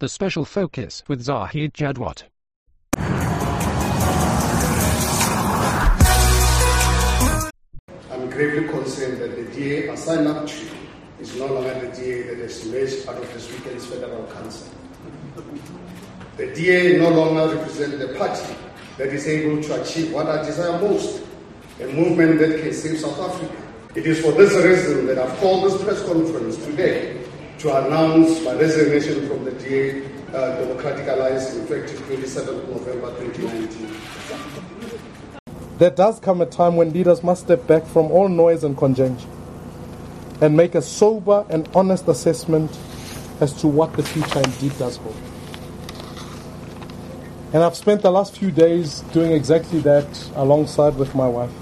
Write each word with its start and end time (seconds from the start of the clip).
The 0.00 0.08
Special 0.08 0.46
Focus 0.46 1.04
with 1.08 1.20
Zahid 1.20 1.74
Jadwat. 1.74 2.22
I'm 8.10 8.30
gravely 8.30 8.66
concerned 8.66 9.20
that 9.20 9.36
the 9.36 9.44
DA 9.54 9.90
I 9.90 9.94
signed 9.96 10.26
up 10.26 10.46
to 10.46 10.66
is 11.20 11.36
no 11.36 11.48
longer 11.48 11.74
the 11.86 11.94
DA 11.94 12.22
that 12.22 12.38
has 12.38 12.64
emerged 12.64 13.06
out 13.10 13.18
of 13.18 13.30
this 13.34 13.52
weekend's 13.52 13.84
federal 13.84 14.24
council. 14.28 14.68
The 16.38 16.46
DA 16.54 16.96
no 16.96 17.10
longer 17.10 17.56
represents 17.56 17.98
the 17.98 18.14
party 18.16 18.56
that 18.96 19.08
is 19.08 19.26
able 19.28 19.62
to 19.62 19.82
achieve 19.82 20.14
what 20.14 20.30
I 20.30 20.42
desire 20.46 20.80
most 20.80 21.22
a 21.78 21.88
movement 21.88 22.38
that 22.38 22.58
can 22.58 22.72
save 22.72 23.00
South 23.00 23.20
Africa. 23.20 23.54
It 23.94 24.06
is 24.06 24.22
for 24.22 24.32
this 24.32 24.54
reason 24.54 25.04
that 25.08 25.18
I've 25.18 25.36
called 25.40 25.70
this 25.70 25.84
press 25.84 26.02
conference 26.06 26.56
today 26.64 27.19
to 27.60 27.86
announce 27.86 28.42
my 28.42 28.54
resignation 28.54 29.28
from 29.28 29.44
the 29.44 29.50
DA 29.52 30.02
uh, 30.32 30.56
Democratic 30.64 31.06
Alliance 31.08 31.54
effective 31.56 32.00
27th 32.08 32.66
November 32.70 33.14
2019. 33.20 33.86
There 35.76 35.90
does 35.90 36.18
come 36.20 36.40
a 36.40 36.46
time 36.46 36.76
when 36.76 36.90
leaders 36.94 37.22
must 37.22 37.42
step 37.42 37.66
back 37.66 37.84
from 37.84 38.10
all 38.10 38.30
noise 38.30 38.64
and 38.64 38.78
conjecture 38.78 39.28
and 40.40 40.56
make 40.56 40.74
a 40.74 40.80
sober 40.80 41.44
and 41.50 41.68
honest 41.74 42.08
assessment 42.08 42.70
as 43.40 43.52
to 43.60 43.68
what 43.68 43.92
the 43.92 44.04
future 44.04 44.38
indeed 44.38 44.78
does 44.78 44.96
hold. 44.96 45.16
And 47.52 47.62
I've 47.62 47.76
spent 47.76 48.00
the 48.00 48.10
last 48.10 48.38
few 48.38 48.50
days 48.50 49.00
doing 49.12 49.32
exactly 49.32 49.80
that 49.80 50.30
alongside 50.34 50.96
with 50.96 51.14
my 51.14 51.28
wife. 51.28 51.52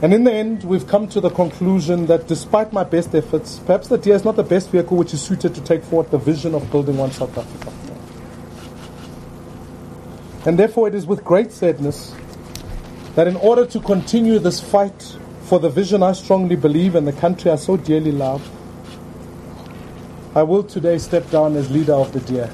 And 0.00 0.14
in 0.14 0.22
the 0.22 0.32
end, 0.32 0.62
we've 0.62 0.86
come 0.86 1.08
to 1.08 1.20
the 1.20 1.30
conclusion 1.30 2.06
that 2.06 2.28
despite 2.28 2.72
my 2.72 2.84
best 2.84 3.16
efforts, 3.16 3.58
perhaps 3.58 3.88
the 3.88 3.98
DA 3.98 4.14
is 4.14 4.24
not 4.24 4.36
the 4.36 4.44
best 4.44 4.70
vehicle 4.70 4.96
which 4.96 5.12
is 5.12 5.20
suited 5.20 5.56
to 5.56 5.60
take 5.60 5.82
forward 5.82 6.12
the 6.12 6.18
vision 6.18 6.54
of 6.54 6.70
building 6.70 6.96
one 6.96 7.10
South 7.10 7.36
Africa. 7.36 7.72
And 10.46 10.56
therefore, 10.56 10.86
it 10.86 10.94
is 10.94 11.04
with 11.04 11.24
great 11.24 11.50
sadness 11.50 12.14
that 13.16 13.26
in 13.26 13.34
order 13.36 13.66
to 13.66 13.80
continue 13.80 14.38
this 14.38 14.60
fight 14.60 15.16
for 15.42 15.58
the 15.58 15.68
vision 15.68 16.04
I 16.04 16.12
strongly 16.12 16.54
believe 16.54 16.94
and 16.94 17.04
the 17.04 17.12
country 17.12 17.50
I 17.50 17.56
so 17.56 17.76
dearly 17.76 18.12
love, 18.12 18.48
I 20.36 20.44
will 20.44 20.62
today 20.62 20.98
step 20.98 21.28
down 21.30 21.56
as 21.56 21.70
leader 21.72 21.94
of 21.94 22.12
the 22.12 22.20
DA. 22.20 22.48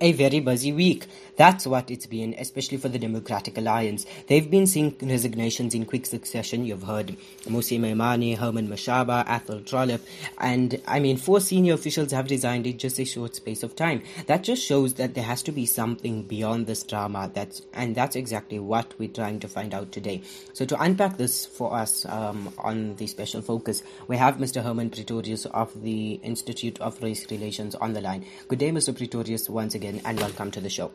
A 0.00 0.12
very 0.12 0.40
busy 0.40 0.72
week. 0.72 1.06
That's 1.38 1.68
what 1.68 1.88
it's 1.88 2.06
been, 2.06 2.34
especially 2.36 2.78
for 2.78 2.88
the 2.88 2.98
Democratic 2.98 3.56
Alliance. 3.56 4.06
They've 4.26 4.50
been 4.50 4.66
seeing 4.66 4.96
resignations 5.00 5.72
in 5.72 5.86
quick 5.86 6.04
succession. 6.04 6.66
You've 6.66 6.82
heard 6.82 7.16
Mmusi 7.44 7.78
Maimane, 7.78 8.36
Herman 8.36 8.66
Mashaba, 8.66 9.24
Athol 9.24 9.60
Trollip, 9.60 10.00
and 10.38 10.82
I 10.88 10.98
mean, 10.98 11.16
four 11.16 11.40
senior 11.40 11.74
officials 11.74 12.10
have 12.10 12.28
resigned 12.28 12.66
in 12.66 12.76
just 12.76 12.98
a 12.98 13.04
short 13.04 13.36
space 13.36 13.62
of 13.62 13.76
time. 13.76 14.02
That 14.26 14.42
just 14.42 14.64
shows 14.64 14.94
that 14.94 15.14
there 15.14 15.22
has 15.22 15.44
to 15.44 15.52
be 15.52 15.64
something 15.64 16.24
beyond 16.24 16.66
this 16.66 16.82
drama. 16.82 17.30
That's 17.32 17.62
and 17.72 17.94
that's 17.94 18.16
exactly 18.16 18.58
what 18.58 18.98
we're 18.98 19.08
trying 19.08 19.38
to 19.38 19.48
find 19.48 19.74
out 19.74 19.92
today. 19.92 20.22
So 20.54 20.64
to 20.64 20.82
unpack 20.82 21.18
this 21.18 21.46
for 21.46 21.72
us 21.72 22.04
um, 22.06 22.52
on 22.58 22.96
the 22.96 23.06
special 23.06 23.42
focus, 23.42 23.84
we 24.08 24.16
have 24.16 24.38
Mr. 24.38 24.60
Hermann 24.60 24.90
Pretorius 24.90 25.46
of 25.46 25.84
the 25.84 26.14
Institute 26.24 26.80
of 26.80 27.00
Race 27.00 27.30
Relations 27.30 27.76
on 27.76 27.92
the 27.92 28.00
line. 28.00 28.26
Good 28.48 28.58
day, 28.58 28.72
Mr. 28.72 28.92
Pretorius, 28.92 29.48
once 29.48 29.76
again, 29.76 30.00
and 30.04 30.18
welcome 30.18 30.50
to 30.50 30.60
the 30.60 30.68
show. 30.68 30.90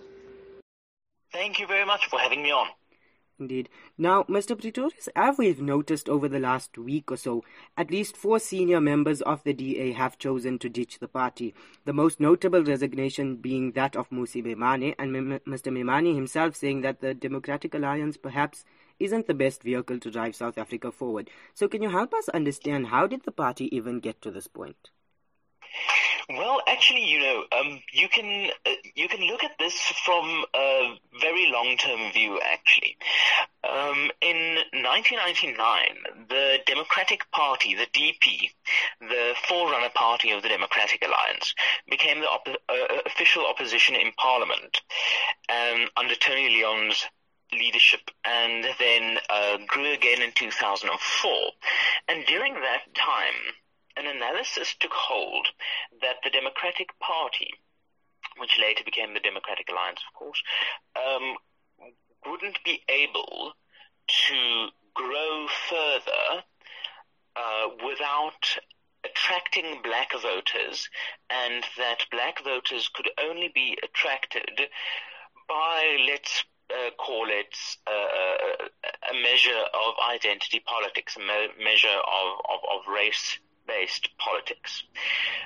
Thank 1.34 1.60
you 1.60 1.66
very 1.66 1.86
much 1.86 2.06
for 2.08 2.20
having 2.20 2.44
me 2.44 2.52
on. 2.52 2.68
Indeed. 3.40 3.68
Now, 3.98 4.24
Mr. 4.24 4.56
Pretorius, 4.56 5.10
as 5.16 5.40
we've 5.40 5.60
noticed 5.60 6.08
over 6.08 6.30
the 6.30 6.40
last 6.40 6.78
week 6.78 7.12
or 7.12 7.18
so, 7.18 7.44
at 7.76 7.90
least 7.90 8.16
four 8.16 8.38
senior 8.38 8.80
members 8.80 9.24
of 9.24 9.44
the 9.44 9.54
DA 9.54 9.92
have 9.94 10.20
chosen 10.20 10.60
to 10.60 10.70
ditch 10.70 11.00
the 11.00 11.08
party. 11.08 11.56
The 11.86 11.94
most 11.94 12.20
notable 12.20 12.64
resignation 12.64 13.38
being 13.38 13.72
that 13.72 13.96
of 13.96 14.10
Mmusi 14.12 14.46
Maimane, 14.46 14.94
and 15.00 15.12
Mr. 15.12 15.72
Maimane 15.74 16.14
himself 16.14 16.56
saying 16.56 16.82
that 16.82 17.02
the 17.02 17.16
Democratic 17.16 17.74
Alliance 17.74 18.16
perhaps 18.16 18.64
isn't 19.00 19.26
the 19.26 19.34
best 19.34 19.64
vehicle 19.64 20.00
to 20.00 20.12
drive 20.12 20.36
South 20.36 20.60
Africa 20.60 20.92
forward. 20.92 21.32
So, 21.56 21.68
can 21.68 21.82
you 21.82 21.90
help 21.90 22.14
us 22.14 22.30
understand 22.30 22.88
how 22.88 23.08
did 23.08 23.24
the 23.24 23.32
party 23.32 23.76
even 23.76 24.00
get 24.00 24.22
to 24.22 24.30
this 24.30 24.48
point? 24.48 24.92
Well, 26.30 26.62
actually, 26.68 27.06
you 27.06 27.20
know, 27.20 27.44
um, 27.52 27.82
you 27.92 28.08
can 28.08 28.50
uh, 28.66 28.72
you 28.96 29.10
can 29.10 29.22
look 29.28 29.44
at 29.44 29.58
this 29.60 29.78
from 30.06 30.46
a 30.56 30.96
very 31.20 31.52
long-term 31.52 32.12
view. 32.14 32.40
Actually, 32.42 32.96
um, 33.64 34.10
in 34.22 34.56
1999, 34.72 36.28
the 36.30 36.60
Democratic 36.66 37.30
Party, 37.32 37.76
the 37.76 37.88
DP, 37.88 38.52
the 39.02 39.34
forerunner 39.48 39.90
party 39.94 40.32
of 40.32 40.44
the 40.44 40.50
Democratic 40.50 41.04
Alliance, 41.06 41.54
became 41.90 42.22
the 42.22 42.28
op- 42.28 42.48
uh, 42.48 42.98
official 43.06 43.46
opposition 43.46 43.96
in 43.96 44.12
Parliament 44.14 44.82
um, 45.50 45.88
under 45.98 46.16
Tony 46.16 46.50
Leon's 46.50 47.06
leadership 47.52 48.10
and 48.26 48.66
then 48.80 49.18
uh, 49.30 49.58
grew 49.68 49.92
again 49.92 50.22
in 50.22 50.32
2004. 50.32 51.32
And 52.08 52.26
during 52.26 52.54
that 52.56 52.94
time, 52.96 53.54
an 53.98 54.08
analysis 54.08 54.76
took 54.80 54.94
hold 54.94 55.48
that 56.02 56.18
the 56.24 56.30
Democratic 56.30 56.98
Party, 57.00 57.50
which 58.38 58.58
later 58.60 58.84
became 58.84 59.14
the 59.14 59.20
Democratic 59.20 59.70
Alliance, 59.70 60.02
of 60.08 60.18
course, 60.18 60.42
um, 60.96 61.36
wouldn't 62.26 62.64
be 62.64 62.82
able 62.90 63.54
to 64.08 64.68
grow 64.94 65.48
further 65.70 66.44
uh, 67.36 67.68
without 67.86 68.58
attracting 69.06 69.82
black 69.84 70.14
voters, 70.14 70.90
and 71.30 71.64
that 71.78 72.06
black 72.12 72.44
voters 72.44 72.90
could 72.94 73.10
only 73.22 73.52
be 73.54 73.78
attracted 73.84 74.70
by, 75.48 75.98
let's 76.08 76.44
uh, 76.72 76.90
call 76.98 77.28
it 77.30 77.56
uh, 77.86 78.68
a 79.12 79.14
measure 79.22 79.52
of 79.52 79.94
identity 80.10 80.62
politics, 80.66 81.18
a 81.18 81.20
me- 81.20 81.64
measure 81.64 81.88
of, 81.90 82.40
of, 82.50 82.60
of 82.80 82.94
race 82.94 83.40
based 83.68 84.10
politics. 84.18 84.84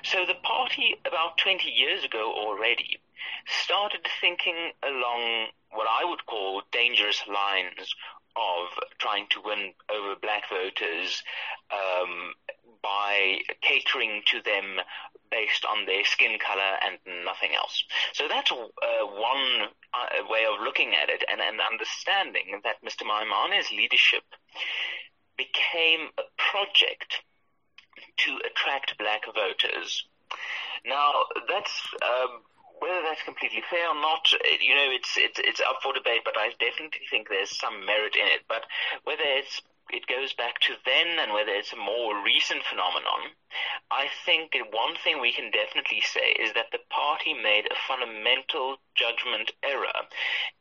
So 0.04 0.26
the 0.26 0.36
party 0.36 0.96
about 1.06 1.38
20 1.38 1.70
years 1.70 2.04
ago 2.04 2.34
already 2.34 3.00
started 3.46 4.02
thinking 4.22 4.72
along 4.84 5.48
what 5.72 5.88
I 5.90 6.06
would 6.06 6.26
call 6.26 6.62
dangerous 6.72 7.22
lines 7.28 7.96
of 8.36 8.68
trying 9.00 9.28
to 9.32 9.42
win 9.44 9.74
over 9.90 10.16
black 10.22 10.44
voters 10.50 11.24
um, 11.72 12.34
by 12.84 13.40
catering 13.62 14.22
to 14.28 14.42
them 14.42 14.80
based 15.32 15.66
on 15.66 15.86
their 15.86 16.06
skin 16.06 16.38
color 16.40 16.78
and 16.86 16.98
nothing 17.26 17.52
else. 17.56 17.84
So 18.14 18.28
that's 18.30 18.52
uh, 18.52 18.56
one 19.06 19.68
uh, 19.94 20.24
way 20.30 20.46
of 20.46 20.64
looking 20.64 20.94
at 20.96 21.10
it 21.10 21.24
and, 21.30 21.42
and 21.42 21.60
understanding 21.60 22.62
that 22.64 22.84
Mr. 22.84 23.06
Maimane's 23.06 23.72
leadership 23.72 24.24
became 25.38 26.10
a 26.18 26.24
project 26.38 27.24
to 28.18 28.40
attract 28.46 28.98
black 28.98 29.24
voters. 29.34 30.06
Now, 30.86 31.26
that's 31.48 31.82
um, 32.02 32.42
whether 32.80 33.02
that's 33.02 33.24
completely 33.24 33.64
fair 33.70 33.90
or 33.90 33.96
not. 33.96 34.28
You 34.62 34.76
know, 34.76 34.90
it's 34.92 35.18
it's 35.18 35.40
it's 35.40 35.62
up 35.62 35.82
for 35.82 35.94
debate, 35.94 36.22
but 36.26 36.38
I 36.38 36.52
definitely 36.60 37.08
think 37.10 37.30
there's 37.30 37.58
some 37.58 37.86
merit 37.86 38.16
in 38.16 38.28
it. 38.28 38.46
But 38.48 38.66
whether 39.04 39.26
it's 39.26 39.62
it 39.90 40.08
goes 40.08 40.34
back 40.34 40.60
to 40.60 40.76
then 40.86 41.20
and 41.20 41.32
whether 41.32 41.52
it's 41.52 41.72
a 41.72 41.78
more 41.78 42.22
recent 42.24 42.64
phenomenon, 42.64 43.32
I 43.90 44.08
think 44.26 44.52
one 44.72 44.96
thing 45.04 45.22
we 45.22 45.32
can 45.32 45.52
definitely 45.52 46.02
say 46.02 46.36
is 46.40 46.52
that 46.54 46.72
the 46.72 46.84
party 46.90 47.34
made 47.34 47.68
a 47.72 47.84
fundamental 47.88 48.78
judgment 48.96 49.52
error 49.64 49.96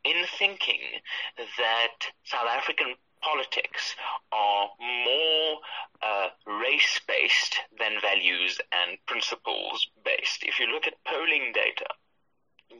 in 0.05 0.23
thinking 0.39 1.03
that 1.37 2.07
South 2.23 2.47
African 2.47 2.95
politics 3.21 3.95
are 4.31 4.69
more 4.79 5.59
uh, 6.01 6.27
race 6.45 6.99
based 7.07 7.57
than 7.79 7.99
values 8.01 8.59
and 8.71 8.97
principles 9.05 9.87
based. 10.03 10.43
If 10.43 10.59
you 10.59 10.67
look 10.67 10.87
at 10.87 11.03
polling 11.05 11.51
data, 11.53 11.87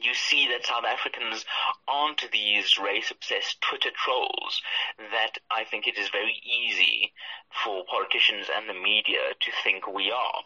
you 0.01 0.13
see 0.13 0.47
that 0.47 0.65
South 0.65 0.85
Africans 0.85 1.45
aren't 1.87 2.31
these 2.31 2.77
race 2.77 3.11
obsessed 3.11 3.61
Twitter 3.61 3.91
trolls 3.95 4.61
that 5.11 5.37
I 5.51 5.63
think 5.63 5.87
it 5.87 5.97
is 5.97 6.09
very 6.09 6.41
easy 6.43 7.13
for 7.63 7.85
politicians 7.89 8.47
and 8.53 8.69
the 8.69 8.73
media 8.73 9.33
to 9.39 9.51
think 9.63 9.87
we 9.87 10.11
are. 10.11 10.43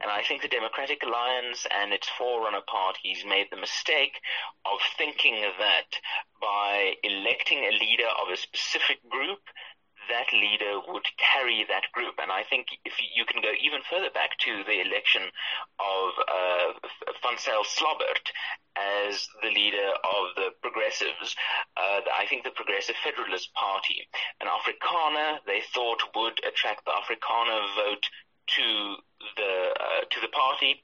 And 0.00 0.10
I 0.10 0.22
think 0.22 0.42
the 0.42 0.48
Democratic 0.48 1.02
Alliance 1.02 1.66
and 1.70 1.92
its 1.92 2.08
forerunner 2.08 2.62
parties 2.66 3.24
made 3.26 3.48
the 3.50 3.56
mistake 3.56 4.20
of 4.66 4.78
thinking 4.98 5.40
that 5.58 5.98
by 6.40 6.94
electing 7.02 7.64
a 7.64 7.70
leader 7.70 8.08
of 8.20 8.28
a 8.32 8.36
specific 8.36 8.98
group, 9.08 9.40
that 10.08 10.32
leader 10.32 10.80
would 10.88 11.06
carry 11.18 11.64
that 11.68 11.90
group. 11.92 12.14
And 12.18 12.30
I 12.30 12.42
think 12.42 12.66
if 12.84 12.94
you 13.14 13.24
can 13.24 13.42
go 13.42 13.52
even 13.60 13.80
further 13.88 14.10
back 14.10 14.38
to 14.46 14.64
the 14.64 14.80
election 14.80 15.22
of 15.78 16.08
uh, 16.26 16.72
Van 17.22 17.38
Zyl 17.38 17.64
Slabbert 17.64 18.26
as 18.76 19.28
the 19.42 19.50
leader 19.50 19.90
of 20.02 20.34
the 20.36 20.50
Progressives, 20.62 21.36
uh, 21.76 22.00
I 22.14 22.26
think 22.28 22.44
the 22.44 22.56
Progressive 22.56 22.96
Federalist 23.02 23.52
Party, 23.54 24.08
an 24.40 24.48
Afrikaner, 24.48 25.38
they 25.46 25.62
thought 25.74 26.02
would 26.16 26.40
attract 26.46 26.84
the 26.84 26.92
Afrikaner 26.92 27.60
vote 27.76 28.06
to 28.56 28.96
the 29.36 29.70
uh, 29.78 30.00
to 30.10 30.20
the 30.20 30.28
party 30.28 30.82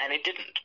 and 0.00 0.12
it 0.12 0.24
didn't. 0.24 0.58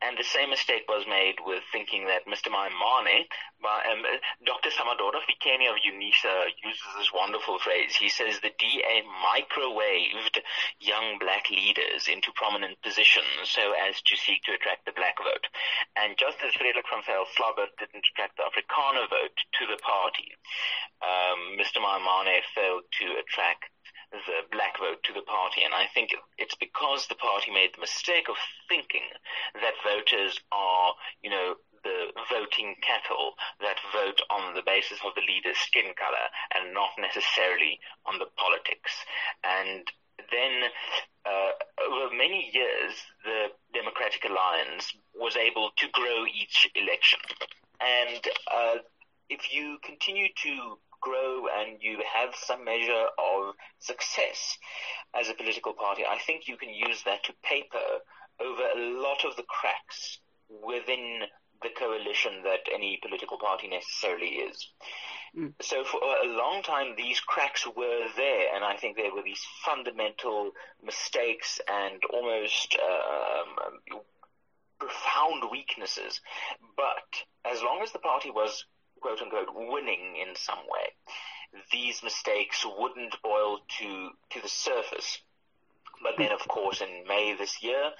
And 0.00 0.16
the 0.16 0.24
same 0.24 0.50
mistake 0.50 0.88
was 0.88 1.04
made 1.08 1.36
with 1.44 1.62
thinking 1.72 2.06
that 2.06 2.24
Mr. 2.26 2.48
Maimane, 2.48 3.28
um, 3.60 4.02
Dr. 4.44 4.70
Somadoda 4.70 5.20
Fikeni 5.26 5.68
of 5.68 5.76
UNISA 5.82 6.54
uses 6.64 6.88
this 6.96 7.12
wonderful 7.12 7.58
phrase. 7.58 7.96
He 7.96 8.08
says 8.08 8.40
the 8.40 8.54
DA 8.58 9.04
microwaved 9.04 10.40
young 10.80 11.18
black 11.18 11.50
leaders 11.50 12.08
into 12.08 12.32
prominent 12.34 12.80
positions 12.82 13.44
so 13.44 13.72
as 13.76 14.00
to 14.02 14.16
seek 14.16 14.42
to 14.44 14.54
attract 14.54 14.86
the 14.86 14.96
black 14.96 15.18
vote. 15.18 15.46
And 15.96 16.16
just 16.16 16.38
as 16.46 16.54
Frederik 16.54 16.86
van 16.88 17.02
Zyl 17.04 17.28
Slabbert 17.36 17.76
didn't 17.78 18.06
attract 18.14 18.38
the 18.38 18.48
Afrikaner 18.48 19.08
vote 19.10 19.36
to 19.60 19.64
the 19.68 19.78
party, 19.82 20.32
um, 21.02 21.60
Mr. 21.60 21.82
Maimane 21.82 22.40
failed 22.54 22.88
to 23.02 23.06
attract 23.20 23.68
the 24.12 24.46
black 24.50 24.78
vote 24.78 25.02
to 25.04 25.12
the 25.12 25.22
party. 25.22 25.62
And 25.64 25.74
I 25.74 25.86
think 25.92 26.14
it's 26.38 26.54
because 26.54 27.06
the 27.06 27.14
party 27.14 27.50
made 27.50 27.74
the 27.74 27.80
mistake 27.80 28.28
of 28.28 28.36
thinking 28.68 29.04
that 29.54 29.74
voters 29.84 30.40
are, 30.52 30.94
you 31.22 31.30
know, 31.30 31.54
the 31.84 32.10
voting 32.28 32.74
cattle 32.82 33.34
that 33.60 33.78
vote 33.92 34.20
on 34.30 34.54
the 34.54 34.66
basis 34.66 34.98
of 35.04 35.14
the 35.14 35.22
leader's 35.22 35.58
skin 35.58 35.94
color 35.94 36.26
and 36.54 36.74
not 36.74 36.90
necessarily 36.98 37.78
on 38.06 38.18
the 38.18 38.26
politics. 38.36 38.92
And 39.44 39.86
then 40.30 40.70
uh, 41.24 41.52
over 41.86 42.14
many 42.14 42.50
years, 42.52 42.94
the 43.24 43.48
Democratic 43.72 44.24
Alliance 44.24 44.94
was 45.14 45.36
able 45.36 45.70
to 45.76 45.86
grow 45.92 46.24
each 46.26 46.68
election. 46.74 47.20
And 47.80 48.20
uh, 48.52 48.74
if 49.28 49.52
you 49.52 49.78
continue 49.82 50.28
to 50.42 50.78
grow 51.00 51.46
and 51.60 51.78
you 51.80 51.98
have 52.14 52.34
some 52.34 52.64
measure 52.64 53.06
of 53.18 53.54
success 53.78 54.58
as 55.14 55.28
a 55.28 55.34
political 55.34 55.72
party, 55.72 56.02
I 56.08 56.18
think 56.18 56.48
you 56.48 56.56
can 56.56 56.70
use 56.70 57.02
that 57.04 57.24
to 57.24 57.32
paper 57.42 58.02
over 58.40 58.62
a 58.76 59.00
lot 59.00 59.24
of 59.24 59.36
the 59.36 59.44
cracks 59.44 60.18
within 60.48 61.22
the 61.62 61.68
coalition 61.76 62.42
that 62.44 62.60
any 62.72 62.98
political 63.02 63.38
party 63.38 63.68
necessarily 63.68 64.28
is. 64.28 64.68
Mm. 65.36 65.52
So 65.60 65.84
for 65.84 66.00
a 66.00 66.26
long 66.26 66.62
time, 66.62 66.94
these 66.96 67.20
cracks 67.20 67.66
were 67.66 68.06
there, 68.16 68.54
and 68.54 68.64
I 68.64 68.76
think 68.76 68.96
there 68.96 69.14
were 69.14 69.22
these 69.22 69.44
fundamental 69.64 70.52
mistakes 70.82 71.60
and 71.68 72.00
almost 72.12 72.76
um, 72.80 74.00
profound 74.78 75.50
weaknesses. 75.50 76.20
But 76.76 77.24
as 77.44 77.62
long 77.62 77.80
as 77.82 77.92
the 77.92 77.98
party 77.98 78.30
was 78.30 78.64
quote 79.00 79.22
unquote 79.22 79.48
winning 79.54 80.16
in 80.16 80.34
some 80.36 80.58
way, 80.58 81.62
these 81.72 82.02
mistakes 82.02 82.64
wouldn't 82.78 83.20
boil 83.22 83.60
to, 83.78 84.10
to 84.30 84.40
the 84.40 84.48
surface. 84.48 85.18
But 86.02 86.14
then, 86.16 86.32
of 86.32 86.46
course, 86.46 86.80
in 86.80 87.06
May 87.08 87.34
this 87.34 87.62
year, 87.62 87.90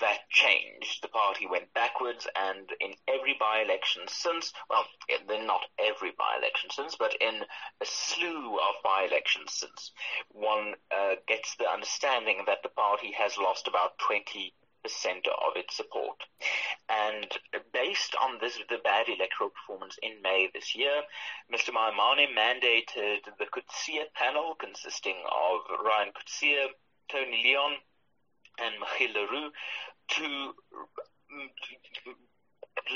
that 0.00 0.28
changed. 0.28 1.02
The 1.02 1.08
party 1.08 1.46
went 1.46 1.72
backwards, 1.72 2.26
and 2.36 2.70
in 2.80 2.94
every 3.08 3.34
by-election 3.38 4.02
since, 4.08 4.52
well, 4.68 4.84
then 5.28 5.46
not 5.46 5.62
every 5.78 6.12
by-election 6.18 6.70
since, 6.70 6.96
but 6.96 7.14
in 7.20 7.44
a 7.80 7.86
slew 7.86 8.56
of 8.56 8.82
by-elections 8.82 9.52
since, 9.52 9.92
one 10.28 10.74
uh, 10.90 11.14
gets 11.26 11.56
the 11.56 11.70
understanding 11.70 12.44
that 12.46 12.62
the 12.62 12.68
party 12.68 13.12
has 13.12 13.38
lost 13.38 13.68
about 13.68 13.98
20 13.98 14.52
percent 14.84 15.26
of 15.26 15.56
its 15.56 15.76
support. 15.76 16.22
And 16.88 17.26
based 17.72 18.14
on 18.20 18.38
this, 18.40 18.58
the 18.68 18.78
bad 18.84 19.08
electoral 19.08 19.50
performance 19.50 19.98
in 20.02 20.22
May 20.22 20.50
this 20.52 20.76
year, 20.76 21.02
Mr. 21.52 21.70
Maimane 21.70 22.28
mandated 22.36 23.24
the 23.38 23.46
Coetzee 23.46 24.04
panel 24.14 24.54
consisting 24.54 25.16
of 25.24 25.60
Ryan 25.84 26.12
Coetzee, 26.12 26.68
Tony 27.10 27.42
Leon, 27.42 27.72
and 28.58 28.74
Michiel 28.80 29.14
le 29.14 29.26
Roux 29.26 29.50
to 30.08 30.54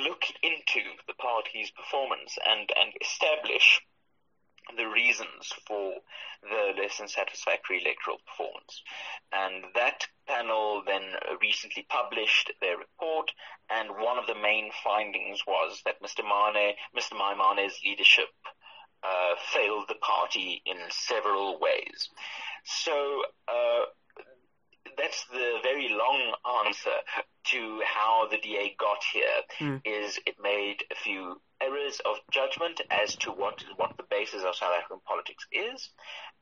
look 0.05 0.25
into 0.43 0.81
the 1.07 1.15
party's 1.15 1.71
performance 1.71 2.37
and, 2.47 2.71
and 2.79 2.93
establish 3.01 3.81
the 4.77 4.87
reasons 4.87 5.53
for 5.67 5.95
the 6.43 6.81
less 6.81 6.99
than 6.99 7.09
satisfactory 7.09 7.83
electoral 7.83 8.19
performance. 8.27 8.83
And 9.33 9.65
that 9.75 10.07
panel 10.27 10.83
then 10.87 11.03
recently 11.41 11.87
published 11.89 12.53
their 12.61 12.77
report, 12.77 13.31
and 13.71 13.91
one 13.91 14.19
of 14.19 14.27
the 14.27 14.35
main 14.35 14.71
findings 14.85 15.41
was 15.47 15.83
that 15.85 16.03
Mr. 16.03 16.23
Mane, 16.23 16.75
Mr. 16.97 17.17
Maimane's 17.19 17.81
leadership 17.85 18.29
uh, 19.03 19.35
failed 19.53 19.87
the 19.89 19.95
party 19.97 20.63
in 20.67 20.77
several 20.91 21.59
ways. 21.61 22.09
So 22.65 23.23
uh, 23.49 23.85
that's 24.97 25.25
the 25.27 25.59
very 25.63 25.89
long 25.89 26.35
answer 26.67 26.99
to 27.45 27.81
how 27.85 28.29
the 28.31 28.39
DA 28.39 28.75
got 28.79 29.03
here. 29.13 29.43
Mm. 29.59 29.81
Is 29.85 30.19
it 30.27 30.37
made 30.43 30.85
a 30.91 30.95
few 30.95 31.41
errors 31.61 32.01
of 32.05 32.17
judgment 32.31 32.81
as 32.91 33.17
to 33.17 33.31
what 33.31 33.65
what 33.77 33.97
the 33.97 34.05
basis 34.11 34.45
of 34.45 34.55
South 34.55 34.75
African 34.77 35.01
politics 35.07 35.47
is, 35.53 35.91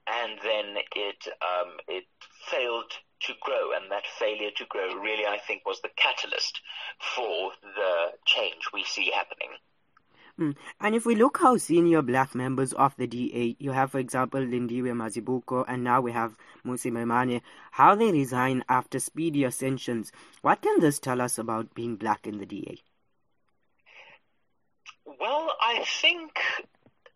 and 0.07 0.39
then 0.43 0.77
it 0.95 1.27
um, 1.41 1.77
it 1.89 2.05
failed 2.51 2.93
to 3.23 3.33
grow, 3.41 3.73
and 3.73 3.91
that 3.91 4.05
failure 4.19 4.51
to 4.57 4.67
grow 4.67 4.95
really, 4.95 5.27
I 5.27 5.39
think, 5.39 5.65
was 5.65 5.81
the 5.81 5.91
catalyst 5.97 6.61
for 7.15 7.53
the 7.63 8.13
change 8.27 8.71
we 8.73 8.85
see 8.85 9.11
happening. 9.11 9.51
Mm. 10.39 10.55
And 10.81 10.95
if 10.95 11.07
we 11.07 11.15
look 11.15 11.39
how 11.39 11.57
senior 11.57 12.03
black 12.03 12.35
members 12.35 12.75
of 12.75 12.95
the 12.97 13.07
DA, 13.07 13.57
you 13.59 13.73
have, 13.73 13.93
for 13.93 13.99
example, 13.99 14.41
Lindiwe 14.41 14.93
Mazibuko, 14.93 15.65
and 15.67 15.83
now 15.83 16.03
we 16.03 16.13
have 16.13 16.37
Musi 16.65 16.93
Maimane, 16.93 17.41
how 17.71 17.95
they 17.95 18.13
resign 18.13 18.63
after 18.69 18.99
speedy 18.99 19.45
ascensions. 19.45 20.13
What 20.43 20.61
can 20.61 20.81
this 20.81 20.99
tell 20.99 21.23
us 21.23 21.39
about 21.39 21.75
being 21.75 21.97
black 21.97 22.27
in 22.27 22.39
the 22.39 22.45
DA? 22.45 22.83
Well, 25.19 25.53
I 25.63 25.85
think 26.03 26.33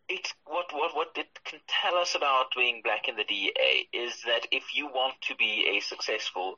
it's 0.09 0.33
what 0.47 0.73
what 0.73 0.97
what 0.97 1.11
it 1.17 1.39
can 1.45 1.61
tell 1.69 1.97
us 1.97 2.15
about 2.15 2.47
being 2.57 2.81
black 2.83 3.07
in 3.07 3.17
the 3.17 3.25
DA 3.25 3.87
is 3.93 4.23
that 4.25 4.47
if 4.51 4.75
you 4.75 4.87
want 4.87 5.15
to 5.29 5.37
be 5.37 5.77
a 5.77 5.81
successful, 5.81 6.57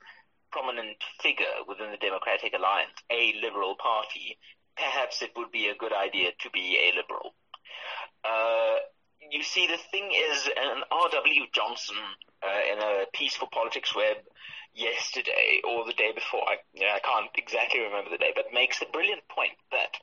prominent 0.52 0.98
figure 1.20 1.64
within 1.66 1.90
the 1.90 1.96
Democratic 1.96 2.54
Alliance, 2.54 2.96
a 3.10 3.34
liberal 3.42 3.74
party, 3.74 4.38
perhaps 4.76 5.22
it 5.22 5.30
would 5.36 5.50
be 5.50 5.68
a 5.68 5.74
good 5.74 5.92
idea 5.92 6.30
to 6.40 6.50
be 6.50 6.78
a 6.78 6.96
liberal. 6.96 7.34
Uh, 8.24 8.76
you 9.30 9.42
see, 9.42 9.66
the 9.66 9.78
thing 9.90 10.10
is, 10.12 10.48
an 10.56 10.82
R.W. 10.90 11.42
Johnson 11.52 11.96
uh, 12.42 12.72
in 12.72 12.78
a 12.78 13.04
piece 13.12 13.34
for 13.34 13.48
Politics 13.52 13.94
Web 13.94 14.16
yesterday 14.74 15.60
or 15.68 15.84
the 15.84 15.92
day 15.92 16.12
before, 16.14 16.42
I, 16.48 16.56
I 16.84 17.00
can't 17.00 17.30
exactly 17.36 17.80
remember 17.80 18.10
the 18.10 18.18
day, 18.18 18.32
but 18.34 18.46
makes 18.52 18.82
a 18.82 18.86
brilliant 18.92 19.22
point 19.28 19.52
that 19.70 19.96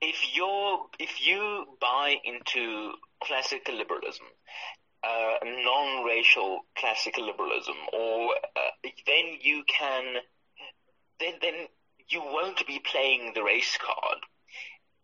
if 0.00 0.34
you're 0.34 0.86
if 0.98 1.26
you 1.26 1.66
buy 1.80 2.16
into 2.24 2.92
classical 3.22 3.76
liberalism, 3.76 4.26
uh, 5.02 5.34
non-racial 5.44 6.60
classical 6.76 7.26
liberalism, 7.26 7.76
or 7.92 8.34
uh, 8.56 8.88
then 9.06 9.38
you 9.40 9.64
can 9.66 10.14
then 11.20 11.34
then 11.42 11.66
you 12.08 12.20
won't 12.20 12.66
be 12.66 12.80
playing 12.80 13.32
the 13.34 13.42
race 13.42 13.76
card 13.78 14.18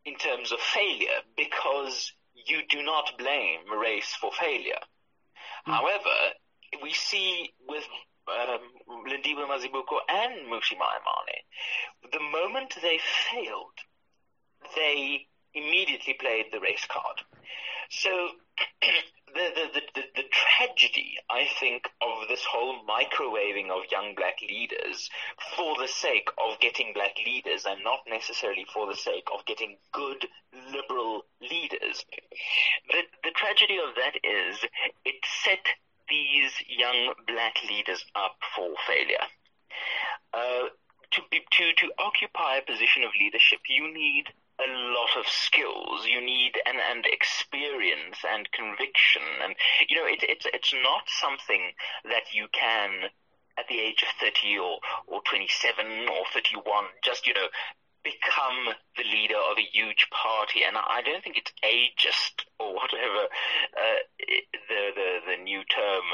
in 0.04 0.16
terms 0.16 0.52
of 0.52 0.58
failure 0.60 1.20
because 1.36 2.12
you 2.46 2.60
do 2.68 2.82
not 2.82 3.12
blame 3.18 3.60
race 3.78 4.16
for 4.20 4.30
failure. 4.32 4.80
Mm. 5.66 5.74
However, 5.74 6.34
we 6.82 6.92
see 6.92 7.52
with 7.68 7.84
um, 8.28 9.04
Lindiwe 9.06 9.46
Mazibuko 9.48 9.98
and 10.08 10.46
Mmusi 10.46 10.76
Maimane, 10.76 12.10
the 12.12 12.20
moment 12.20 12.74
they 12.82 12.98
failed, 13.30 13.78
they 14.74 15.26
immediately 15.54 16.14
played 16.14 16.46
the 16.52 16.60
race 16.60 16.86
card. 16.90 17.20
So 17.90 18.10
the, 19.34 19.50
the, 19.74 19.80
the, 19.94 20.02
the, 20.16 20.22
tragedy, 20.30 21.16
I 21.28 21.46
think, 21.58 21.88
of 22.00 22.28
this 22.28 22.44
whole 22.44 22.80
microwaving 22.86 23.70
of 23.70 23.90
young 23.90 24.14
black 24.14 24.38
leaders 24.40 25.10
for 25.56 25.76
the 25.78 25.88
sake 25.88 26.28
of 26.38 26.60
getting 26.60 26.92
black 26.94 27.16
leaders 27.24 27.64
and 27.66 27.82
not 27.82 28.00
necessarily 28.08 28.64
for 28.72 28.86
the 28.86 28.96
sake 28.96 29.26
of 29.34 29.44
getting 29.46 29.76
good 29.92 30.26
liberal 30.72 31.22
leaders. 31.40 32.04
The, 32.90 33.02
the 33.24 33.32
tragedy 33.34 33.76
of 33.76 33.94
that 33.96 34.14
is 34.22 34.58
it 35.04 35.16
set 35.42 35.66
these 36.08 36.52
young 36.68 37.14
black 37.26 37.56
leaders 37.68 38.04
up 38.14 38.36
for 38.54 38.70
failure. 38.86 39.26
Uh, 40.32 40.68
to, 41.10 41.22
be, 41.30 41.40
to, 41.52 41.72
to 41.78 41.92
occupy 41.98 42.56
a 42.56 42.62
position 42.62 43.02
of 43.04 43.10
leadership, 43.18 43.60
you 43.68 43.92
need 43.92 44.26
a 44.60 44.68
lot 44.68 45.16
of 45.18 45.26
skills. 45.26 46.06
You 46.06 46.20
need 46.20 46.52
and, 46.66 46.78
and 46.78 47.04
experience 47.06 48.18
and 48.28 48.50
conviction, 48.52 49.22
and 49.42 49.54
you 49.88 49.96
know 49.96 50.06
it's 50.06 50.24
it's 50.28 50.46
it's 50.52 50.74
not 50.82 51.02
something 51.08 51.72
that 52.04 52.32
you 52.32 52.46
can 52.52 53.10
at 53.58 53.66
the 53.68 53.80
age 53.80 54.02
of 54.02 54.08
thirty 54.20 54.58
or 54.58 54.78
or 55.06 55.20
twenty 55.28 55.48
seven 55.48 56.08
or 56.08 56.24
thirty 56.32 56.56
one 56.56 56.86
just 57.02 57.26
you 57.26 57.34
know 57.34 57.48
become 58.04 58.76
the 59.00 59.02
leader 59.02 59.40
of 59.50 59.56
a 59.56 59.66
huge 59.72 60.06
party, 60.12 60.60
and 60.62 60.76
I 60.76 61.00
don't 61.00 61.24
think 61.24 61.40
it's 61.40 61.52
ageist 61.64 62.44
or 62.60 62.74
whatever 62.76 63.32
uh, 63.80 64.00
the, 64.20 64.80
the 64.94 65.10
the 65.32 65.42
new 65.42 65.64
term 65.64 66.04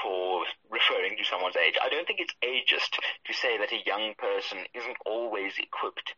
for 0.00 0.44
referring 0.70 1.18
to 1.18 1.24
someone's 1.24 1.56
age. 1.58 1.74
I 1.82 1.90
don't 1.90 2.06
think 2.06 2.20
it's 2.20 2.38
ageist 2.40 2.96
to 3.26 3.32
say 3.34 3.58
that 3.58 3.72
a 3.72 3.84
young 3.84 4.14
person 4.16 4.64
isn't 4.74 4.96
always 5.04 5.58
equipped 5.58 6.14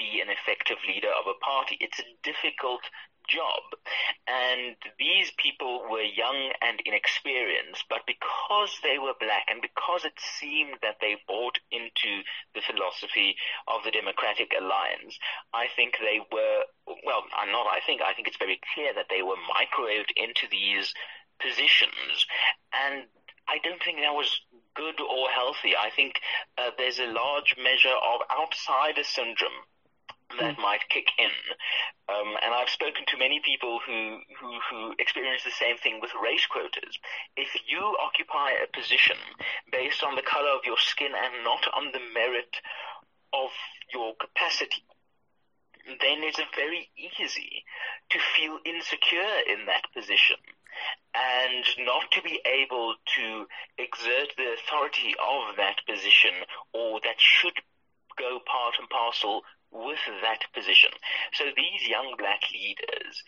be 0.00 0.24
an 0.24 0.32
effective 0.32 0.80
leader 0.88 1.12
of 1.12 1.28
a 1.28 1.36
party. 1.44 1.76
It's 1.80 2.00
a 2.00 2.08
difficult 2.24 2.80
job. 3.28 3.62
And 4.26 4.76
these 4.98 5.30
people 5.36 5.84
were 5.90 6.02
young 6.02 6.52
and 6.64 6.80
inexperienced, 6.84 7.84
but 7.92 8.08
because 8.08 8.72
they 8.82 8.96
were 8.96 9.14
black 9.20 9.44
and 9.52 9.60
because 9.60 10.04
it 10.08 10.16
seemed 10.18 10.80
that 10.80 10.98
they 11.00 11.20
bought 11.28 11.60
into 11.70 12.24
the 12.56 12.64
philosophy 12.64 13.36
of 13.68 13.84
the 13.84 13.92
Democratic 13.92 14.56
Alliance, 14.56 15.20
I 15.52 15.68
think 15.76 16.00
they 16.00 16.24
were, 16.32 16.64
well, 17.04 17.28
not 17.52 17.68
I 17.68 17.80
think, 17.84 18.00
I 18.00 18.14
think 18.14 18.26
it's 18.26 18.40
very 18.40 18.60
clear 18.74 18.94
that 18.94 19.12
they 19.12 19.22
were 19.22 19.38
microwaved 19.46 20.16
into 20.16 20.48
these 20.50 20.94
positions. 21.38 22.26
And 22.72 23.04
I 23.48 23.58
don't 23.62 23.82
think 23.82 23.98
that 23.98 24.14
was 24.14 24.30
good 24.74 25.00
or 25.00 25.28
healthy. 25.30 25.74
I 25.76 25.90
think 25.90 26.20
uh, 26.56 26.70
there's 26.78 26.98
a 26.98 27.10
large 27.10 27.56
measure 27.58 27.94
of 27.94 28.20
outsider 28.30 29.02
syndrome 29.02 29.66
that 30.38 30.56
mm. 30.56 30.62
might 30.62 30.88
kick 30.88 31.08
in. 31.18 31.34
Um, 32.08 32.36
and 32.42 32.54
I've 32.54 32.70
spoken 32.70 33.04
to 33.08 33.18
many 33.18 33.40
people 33.44 33.80
who, 33.84 34.18
who, 34.38 34.58
who 34.70 34.94
experience 34.98 35.42
the 35.44 35.50
same 35.50 35.76
thing 35.78 36.00
with 36.00 36.10
race 36.22 36.46
quotas. 36.46 36.98
If 37.36 37.48
you 37.66 37.80
occupy 38.02 38.52
a 38.52 38.70
position 38.70 39.16
based 39.72 40.02
on 40.02 40.16
the 40.16 40.22
color 40.22 40.50
of 40.50 40.64
your 40.64 40.78
skin 40.78 41.12
and 41.14 41.44
not 41.44 41.66
on 41.74 41.92
the 41.92 42.02
merit 42.14 42.54
of 43.32 43.50
your 43.92 44.14
capacity, 44.18 44.84
then 45.86 46.22
it's 46.22 46.40
very 46.54 46.90
easy 46.96 47.64
to 48.10 48.18
feel 48.36 48.58
insecure 48.64 49.34
in 49.48 49.66
that 49.66 49.86
position 49.94 50.36
and 51.14 51.64
not 51.84 52.10
to 52.12 52.22
be 52.22 52.40
able 52.46 52.94
to 53.16 53.46
exert 53.78 54.32
the 54.36 54.54
authority 54.54 55.14
of 55.18 55.56
that 55.56 55.76
position 55.86 56.46
or 56.72 57.00
that 57.02 57.18
should 57.18 57.58
go 58.20 58.38
part 58.44 58.74
and 58.78 58.88
parcel 58.88 59.42
with 59.72 60.02
that 60.22 60.42
position. 60.52 60.90
So 61.32 61.44
these 61.56 61.88
young 61.88 62.14
black 62.18 62.42
leaders 62.52 63.22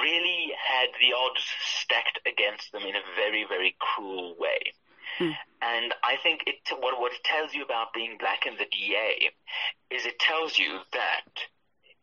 really 0.00 0.52
had 0.54 0.88
the 1.00 1.16
odds 1.16 1.44
stacked 1.64 2.20
against 2.26 2.72
them 2.72 2.82
in 2.82 2.94
a 2.94 3.08
very, 3.16 3.44
very 3.48 3.76
cruel 3.80 4.36
way. 4.38 4.72
Hmm. 5.18 5.32
And 5.62 5.94
I 6.04 6.16
think 6.22 6.44
it, 6.46 6.60
what, 6.78 7.00
what 7.00 7.12
it 7.12 7.24
tells 7.24 7.54
you 7.54 7.64
about 7.64 7.92
being 7.92 8.16
black 8.18 8.46
in 8.46 8.54
the 8.56 8.68
DA 8.70 9.30
is 9.90 10.06
it 10.06 10.18
tells 10.18 10.58
you 10.58 10.80
that 10.92 11.24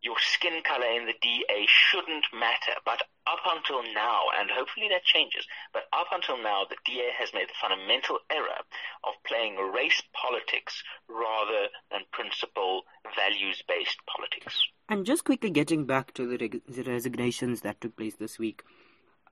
your 0.01 0.15
skin 0.19 0.61
color 0.63 0.85
in 0.85 1.05
the 1.05 1.17
DA 1.21 1.65
shouldn't 1.67 2.25
matter. 2.33 2.77
But 2.85 3.01
up 3.25 3.39
until 3.49 3.83
now, 3.93 4.29
and 4.39 4.49
hopefully 4.49 4.87
that 4.89 5.03
changes, 5.03 5.45
but 5.73 5.83
up 5.93 6.07
until 6.11 6.41
now, 6.41 6.65
the 6.69 6.77
DA 6.85 7.09
has 7.17 7.33
made 7.33 7.49
the 7.49 7.59
fundamental 7.59 8.19
error 8.29 8.61
of 9.03 9.13
playing 9.25 9.55
race 9.57 10.01
politics 10.13 10.83
rather 11.09 11.67
than 11.91 12.01
principle 12.11 12.83
values 13.15 13.61
based 13.67 13.97
politics. 14.05 14.61
And 14.89 15.05
just 15.05 15.25
quickly 15.25 15.49
getting 15.49 15.85
back 15.85 16.13
to 16.13 16.27
the, 16.27 16.37
reg- 16.37 16.61
the 16.67 16.83
resignations 16.83 17.61
that 17.61 17.81
took 17.81 17.95
place 17.97 18.15
this 18.15 18.39
week. 18.39 18.63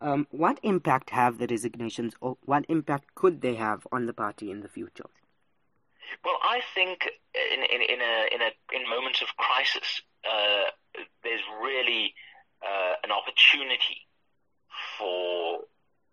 Um, 0.01 0.27
what 0.31 0.60
impact 0.62 1.12
have 1.12 1.38
the 1.38 1.48
resignations, 1.48 2.15
or 2.19 2.38
what 2.43 2.65
impact 2.67 3.15
could 3.15 3.41
they 3.41 3.55
have 3.55 3.88
on 3.93 4.07
the 4.07 4.13
party 4.13 4.51
in 4.51 4.60
the 4.60 4.67
future? 4.67 5.05
Well, 6.24 6.38
I 6.43 6.62
think 6.74 7.09
in 7.33 7.63
in 7.63 7.81
in 7.81 8.01
a 8.01 8.35
in 8.35 8.41
a 8.41 8.75
in 8.75 8.89
moments 8.89 9.21
of 9.21 9.27
crisis, 9.38 10.01
uh, 10.24 10.71
there's 11.24 11.41
really 11.62 12.13
uh, 12.62 12.93
an 13.03 13.12
opportunity 13.12 14.07
for 14.97 15.59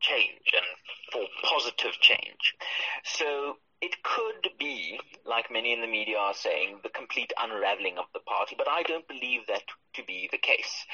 change 0.01 0.53
and 0.53 0.67
for 1.13 1.23
positive 1.45 1.93
change. 2.01 2.55
So 3.05 3.57
it 3.81 4.03
could 4.03 4.51
be, 4.59 5.01
like 5.25 5.51
many 5.51 5.73
in 5.73 5.81
the 5.81 5.87
media 5.87 6.17
are 6.17 6.35
saying, 6.35 6.81
the 6.83 6.89
complete 6.89 7.33
unraveling 7.39 7.99
of 7.99 8.05
the 8.15 8.21
party, 8.21 8.55
but 8.57 8.69
I 8.69 8.83
don't 8.83 9.07
believe 9.09 9.47
that 9.49 9.63
to 9.95 10.05
be 10.05 10.29
the 10.31 10.39
case. 10.39 10.87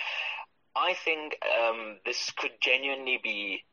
I 0.75 0.95
think 0.95 1.37
um, 1.61 1.99
this 2.07 2.31
could 2.37 2.52
genuinely 2.61 3.19
be 3.23 3.64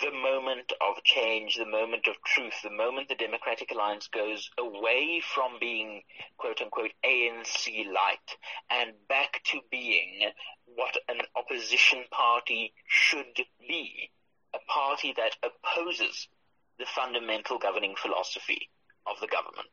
the 0.00 0.12
moment 0.12 0.72
of 0.80 1.02
change, 1.04 1.56
the 1.56 1.66
moment 1.66 2.06
of 2.06 2.22
truth, 2.24 2.54
the 2.62 2.70
moment 2.70 3.08
the 3.08 3.14
Democratic 3.14 3.70
Alliance 3.72 4.08
goes 4.08 4.50
away 4.58 5.20
from 5.34 5.58
being 5.60 6.02
quote 6.36 6.60
unquote 6.60 6.92
ANC 7.04 7.86
light 7.86 8.36
and 8.70 8.92
back 9.08 9.40
to 9.44 9.60
being 9.70 10.30
what 10.64 10.96
an 11.08 11.20
opposition 11.36 12.04
party 12.10 12.72
should 12.86 13.40
be. 13.68 14.10
A 14.54 14.58
party 14.70 15.12
that 15.16 15.36
opposes 15.42 16.28
the 16.78 16.86
fundamental 16.86 17.58
governing 17.58 17.94
philosophy 17.96 18.70
of 19.06 19.20
the 19.20 19.26
government. 19.26 19.68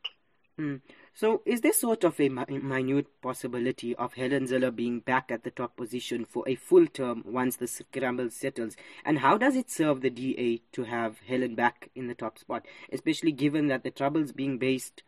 Mm. 0.58 0.80
So, 1.16 1.40
is 1.46 1.62
there 1.62 1.72
sort 1.72 2.04
of 2.04 2.20
a 2.20 2.28
minute 2.28 3.06
possibility 3.22 3.96
of 3.96 4.12
Helen 4.12 4.46
Zille 4.46 4.76
being 4.76 5.00
back 5.00 5.30
at 5.30 5.44
the 5.44 5.50
top 5.50 5.74
position 5.74 6.26
for 6.26 6.46
a 6.46 6.56
full 6.56 6.86
term 6.86 7.22
once 7.24 7.56
the 7.56 7.66
scramble 7.66 8.28
settles? 8.28 8.76
And 9.02 9.20
how 9.20 9.38
does 9.38 9.56
it 9.56 9.70
serve 9.70 10.02
the 10.02 10.10
DA 10.10 10.60
to 10.72 10.84
have 10.84 11.20
Helen 11.26 11.54
back 11.54 11.88
in 11.94 12.08
the 12.08 12.14
top 12.14 12.38
spot, 12.38 12.66
especially 12.92 13.32
given 13.32 13.68
that 13.68 13.82
the 13.82 13.90
troubles 13.90 14.32
being 14.32 14.58
based 14.58 15.04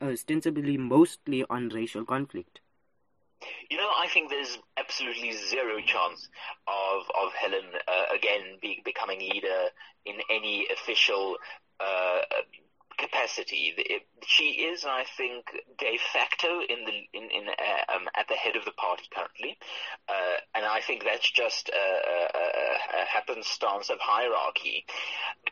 ostensibly 0.00 0.78
mostly 0.78 1.44
on 1.50 1.68
racial 1.68 2.06
conflict? 2.06 2.60
You 3.68 3.76
know, 3.76 3.90
I 3.94 4.08
think 4.08 4.30
there's 4.30 4.56
absolutely 4.78 5.32
zero 5.32 5.82
chance 5.84 6.30
of 6.66 7.02
of 7.22 7.30
Helen 7.34 7.66
uh, 7.86 8.04
again 8.16 8.56
be, 8.62 8.80
becoming 8.86 9.20
leader 9.20 9.68
in 10.06 10.14
any 10.30 10.66
official 10.72 11.36
uh, 11.78 12.20
capacity. 12.98 13.74
She 14.26 14.44
is, 14.44 14.84
I 14.84 15.04
think, 15.16 15.46
de 15.78 15.98
facto 16.12 16.60
in 16.60 16.84
the 16.84 17.18
in, 17.18 17.30
in 17.30 17.48
uh, 17.48 17.94
um, 17.94 18.08
at 18.16 18.28
the 18.28 18.34
head 18.34 18.56
of 18.56 18.64
the 18.64 18.72
party 18.72 19.04
currently, 19.14 19.58
uh, 20.08 20.36
and 20.54 20.64
I 20.64 20.80
think 20.80 21.04
that's 21.04 21.30
just 21.30 21.68
a, 21.68 21.72
a, 21.74 23.02
a 23.02 23.04
happenstance 23.06 23.90
of 23.90 23.98
hierarchy. 24.00 24.84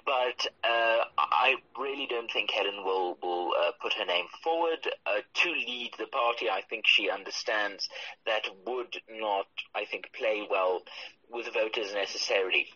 But 0.05 0.47
uh, 0.65 1.05
I 1.19 1.57
really 1.79 2.07
don't 2.07 2.31
think 2.31 2.51
Helen 2.51 2.85
will 2.85 3.19
will 3.23 3.53
uh, 3.61 3.73
put 3.81 3.93
her 3.95 4.07
name 4.07 4.27
forward 4.43 4.89
uh, 5.07 5.21
to 5.35 5.51
lead 5.51 5.93
the 5.99 6.07
party. 6.07 6.49
I 6.49 6.63
think 6.69 6.87
she 6.87 7.11
understands 7.11 7.89
that 8.27 8.47
would 8.67 8.97
not, 9.11 9.47
I 9.75 9.85
think, 9.85 10.11
play 10.13 10.47
well 10.49 10.83
with 11.31 11.53
voters 11.53 11.93
necessarily. 11.95 12.67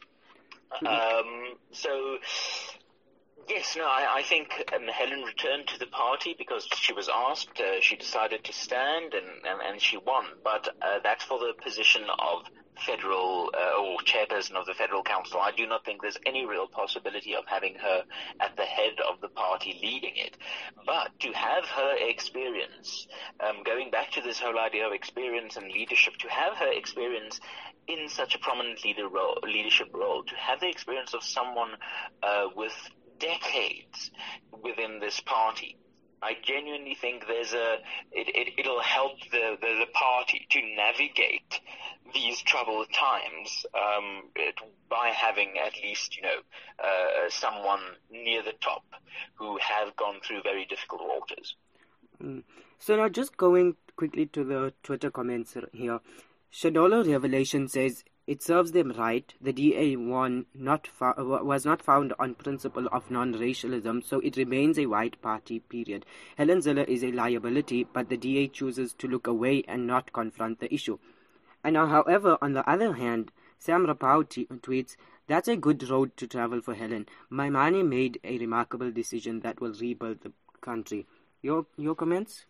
Mm-hmm. 0.72 0.86
Um, 0.86 1.54
so 1.72 2.18
Yes, 3.46 3.76
no, 3.76 3.84
I, 3.84 4.16
I 4.16 4.22
think 4.22 4.48
um, 4.74 4.88
Helen 4.88 5.22
returned 5.22 5.66
to 5.68 5.78
the 5.78 5.86
party 5.86 6.34
because 6.36 6.66
she 6.76 6.94
was 6.94 7.10
asked. 7.12 7.60
Uh, 7.60 7.80
she 7.80 7.96
decided 7.96 8.42
to 8.44 8.52
stand 8.52 9.12
and, 9.12 9.26
and, 9.46 9.60
and 9.60 9.80
she 9.80 9.98
won. 9.98 10.24
But 10.42 10.68
uh, 10.80 11.00
that's 11.02 11.24
for 11.24 11.38
the 11.38 11.52
position 11.62 12.04
of 12.18 12.44
federal 12.86 13.50
uh, 13.54 13.82
or 13.82 13.98
chairperson 13.98 14.52
of 14.52 14.64
the 14.66 14.74
federal 14.74 15.02
council. 15.02 15.40
I 15.40 15.52
do 15.52 15.66
not 15.66 15.84
think 15.84 16.00
there's 16.00 16.18
any 16.24 16.46
real 16.46 16.66
possibility 16.66 17.34
of 17.34 17.44
having 17.46 17.74
her 17.76 18.04
at 18.40 18.56
the 18.56 18.64
head 18.64 18.94
of 19.08 19.20
the 19.20 19.28
party 19.28 19.78
leading 19.82 20.16
it. 20.16 20.36
But 20.86 21.10
to 21.20 21.32
have 21.32 21.64
her 21.66 21.96
experience, 22.08 23.06
um, 23.40 23.62
going 23.62 23.90
back 23.90 24.12
to 24.12 24.22
this 24.22 24.40
whole 24.40 24.58
idea 24.58 24.86
of 24.86 24.92
experience 24.92 25.56
and 25.56 25.70
leadership, 25.70 26.16
to 26.20 26.28
have 26.28 26.56
her 26.56 26.72
experience 26.72 27.40
in 27.86 28.08
such 28.08 28.34
a 28.34 28.38
prominent 28.38 28.82
leader 28.84 29.08
role, 29.08 29.38
leadership 29.42 29.88
role, 29.92 30.24
to 30.24 30.34
have 30.34 30.60
the 30.60 30.68
experience 30.68 31.12
of 31.12 31.22
someone 31.22 31.72
uh, 32.22 32.46
with 32.56 32.72
decades 33.24 34.10
within 34.62 35.00
this 35.00 35.20
party. 35.20 35.76
I 36.22 36.36
genuinely 36.42 36.94
think 36.94 37.26
there's 37.26 37.52
a 37.52 37.76
it, 38.12 38.54
it 38.58 38.66
will 38.66 38.80
help 38.80 39.18
the, 39.30 39.56
the, 39.60 39.84
the 39.84 39.90
party 39.92 40.46
to 40.50 40.60
navigate 40.74 41.60
these 42.14 42.40
troubled 42.40 42.86
times 42.94 43.66
um, 43.74 44.22
it, 44.34 44.54
by 44.88 45.08
having 45.14 45.54
at 45.58 45.74
least 45.82 46.16
you 46.16 46.22
know 46.22 46.38
uh, 46.82 47.28
someone 47.28 47.80
near 48.10 48.42
the 48.42 48.54
top 48.60 48.84
who 49.34 49.58
have 49.58 49.94
gone 49.96 50.20
through 50.26 50.42
very 50.42 50.64
difficult 50.64 51.02
waters. 51.02 51.56
Mm. 52.22 52.42
So 52.78 52.96
now, 52.96 53.08
just 53.08 53.36
going 53.36 53.76
quickly 53.96 54.26
to 54.26 54.44
the 54.44 54.72
Twitter 54.82 55.10
comments 55.10 55.56
here, 55.72 56.00
Shadolo 56.52 57.06
Revelation 57.06 57.68
says 57.68 58.04
it 58.26 58.42
serves 58.42 58.72
them 58.72 58.92
right. 58.92 59.34
The 59.40 59.52
DA 59.52 59.96
won 59.96 60.46
not 60.54 60.88
was 61.00 61.66
not 61.66 61.82
found 61.82 62.14
on 62.18 62.34
principle 62.34 62.86
of 62.90 63.10
non-racialism, 63.10 64.02
so 64.02 64.20
it 64.20 64.36
remains 64.36 64.78
a 64.78 64.86
white 64.86 65.20
party. 65.20 65.60
Period. 65.60 66.06
Helen 66.36 66.60
Zille 66.60 66.88
is 66.88 67.04
a 67.04 67.12
liability, 67.12 67.84
but 67.84 68.08
the 68.08 68.16
DA 68.16 68.48
chooses 68.48 68.94
to 68.94 69.08
look 69.08 69.26
away 69.26 69.62
and 69.68 69.86
not 69.86 70.12
confront 70.12 70.60
the 70.60 70.72
issue. 70.72 70.98
And 71.62 71.74
now, 71.74 71.86
however, 71.86 72.38
on 72.40 72.52
the 72.52 72.68
other 72.68 72.94
hand, 72.94 73.30
Sam 73.58 73.86
Rapau 73.86 74.28
t- 74.28 74.46
tweets, 74.46 74.96
"That's 75.26 75.48
a 75.48 75.56
good 75.56 75.88
road 75.88 76.16
to 76.16 76.26
travel 76.26 76.60
for 76.60 76.74
Helen. 76.74 77.06
Maimane 77.30 77.86
made 77.86 78.20
a 78.24 78.38
remarkable 78.38 78.90
decision 78.90 79.40
that 79.40 79.60
will 79.60 79.72
rebuild 79.72 80.20
the 80.20 80.32
country." 80.60 81.06
Your 81.42 81.66
your 81.76 81.94
comments? 81.94 82.46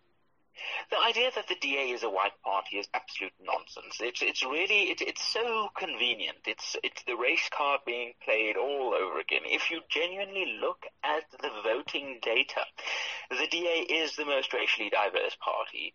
The 0.89 0.99
idea 0.99 1.31
that 1.35 1.47
the 1.47 1.55
DA 1.55 1.91
is 1.91 2.03
a 2.03 2.09
white 2.09 2.39
party 2.43 2.77
is 2.77 2.87
absolute 2.93 3.33
nonsense. 3.41 3.99
It's 3.99 4.21
it's 4.21 4.43
really 4.43 4.91
it, 4.91 5.01
it's 5.01 5.23
so 5.23 5.69
convenient. 5.75 6.39
It's 6.45 6.75
it's 6.83 7.03
the 7.03 7.15
race 7.15 7.49
card 7.49 7.81
being 7.85 8.13
played 8.23 8.55
all 8.55 8.93
over 8.93 9.19
again. 9.19 9.41
If 9.45 9.69
you 9.69 9.81
genuinely 9.89 10.57
look 10.61 10.85
at 11.03 11.23
the 11.41 11.49
voting 11.63 12.19
data, 12.21 12.65
the 13.29 13.47
DA 13.47 13.85
is 13.89 14.15
the 14.15 14.25
most 14.25 14.53
racially 14.53 14.89
diverse 14.89 15.35
party 15.43 15.93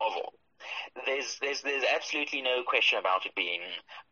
of 0.00 0.12
all 0.12 0.34
there's 1.06 1.38
there's 1.40 1.62
there's 1.62 1.84
absolutely 1.94 2.42
no 2.42 2.62
question 2.66 2.98
about 2.98 3.26
it 3.26 3.34
being 3.34 3.60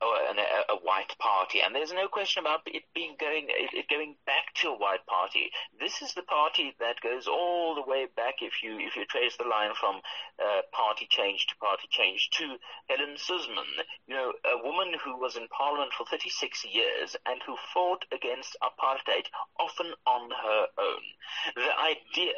a, 0.00 0.06
a, 0.06 0.74
a, 0.74 0.78
white 0.82 1.14
party, 1.18 1.60
and 1.60 1.74
there's 1.74 1.92
no 1.92 2.08
question 2.08 2.40
about 2.40 2.60
it 2.66 2.84
being 2.94 3.16
going 3.18 3.46
it, 3.48 3.86
going 3.88 4.14
back 4.26 4.54
to 4.54 4.68
a 4.68 4.78
white 4.78 5.04
party. 5.06 5.50
This 5.78 6.02
is 6.02 6.14
the 6.14 6.22
party 6.22 6.74
that 6.80 7.00
goes 7.00 7.26
all 7.26 7.74
the 7.74 7.88
way 7.88 8.06
back. 8.16 8.36
If 8.40 8.62
you 8.62 8.78
if 8.78 8.96
you 8.96 9.04
trace 9.06 9.36
the 9.36 9.48
line 9.48 9.72
from 9.78 10.00
uh, 10.38 10.62
party 10.72 11.06
change 11.10 11.46
to 11.48 11.56
party 11.56 11.88
change 11.90 12.30
to 12.38 12.56
Helen 12.88 13.16
Suzman, 13.16 13.72
you 14.06 14.14
know, 14.14 14.32
a 14.44 14.62
woman 14.62 14.94
who 15.04 15.18
was 15.18 15.36
in 15.36 15.48
parliament 15.48 15.92
for 15.96 16.06
36 16.06 16.64
years 16.64 17.16
and 17.26 17.40
who 17.46 17.56
fought 17.72 18.04
against 18.12 18.56
apartheid, 18.62 19.26
often 19.58 19.92
on 20.06 20.30
her 20.30 20.66
own. 20.78 21.04
The 21.54 21.70
idea 21.78 22.34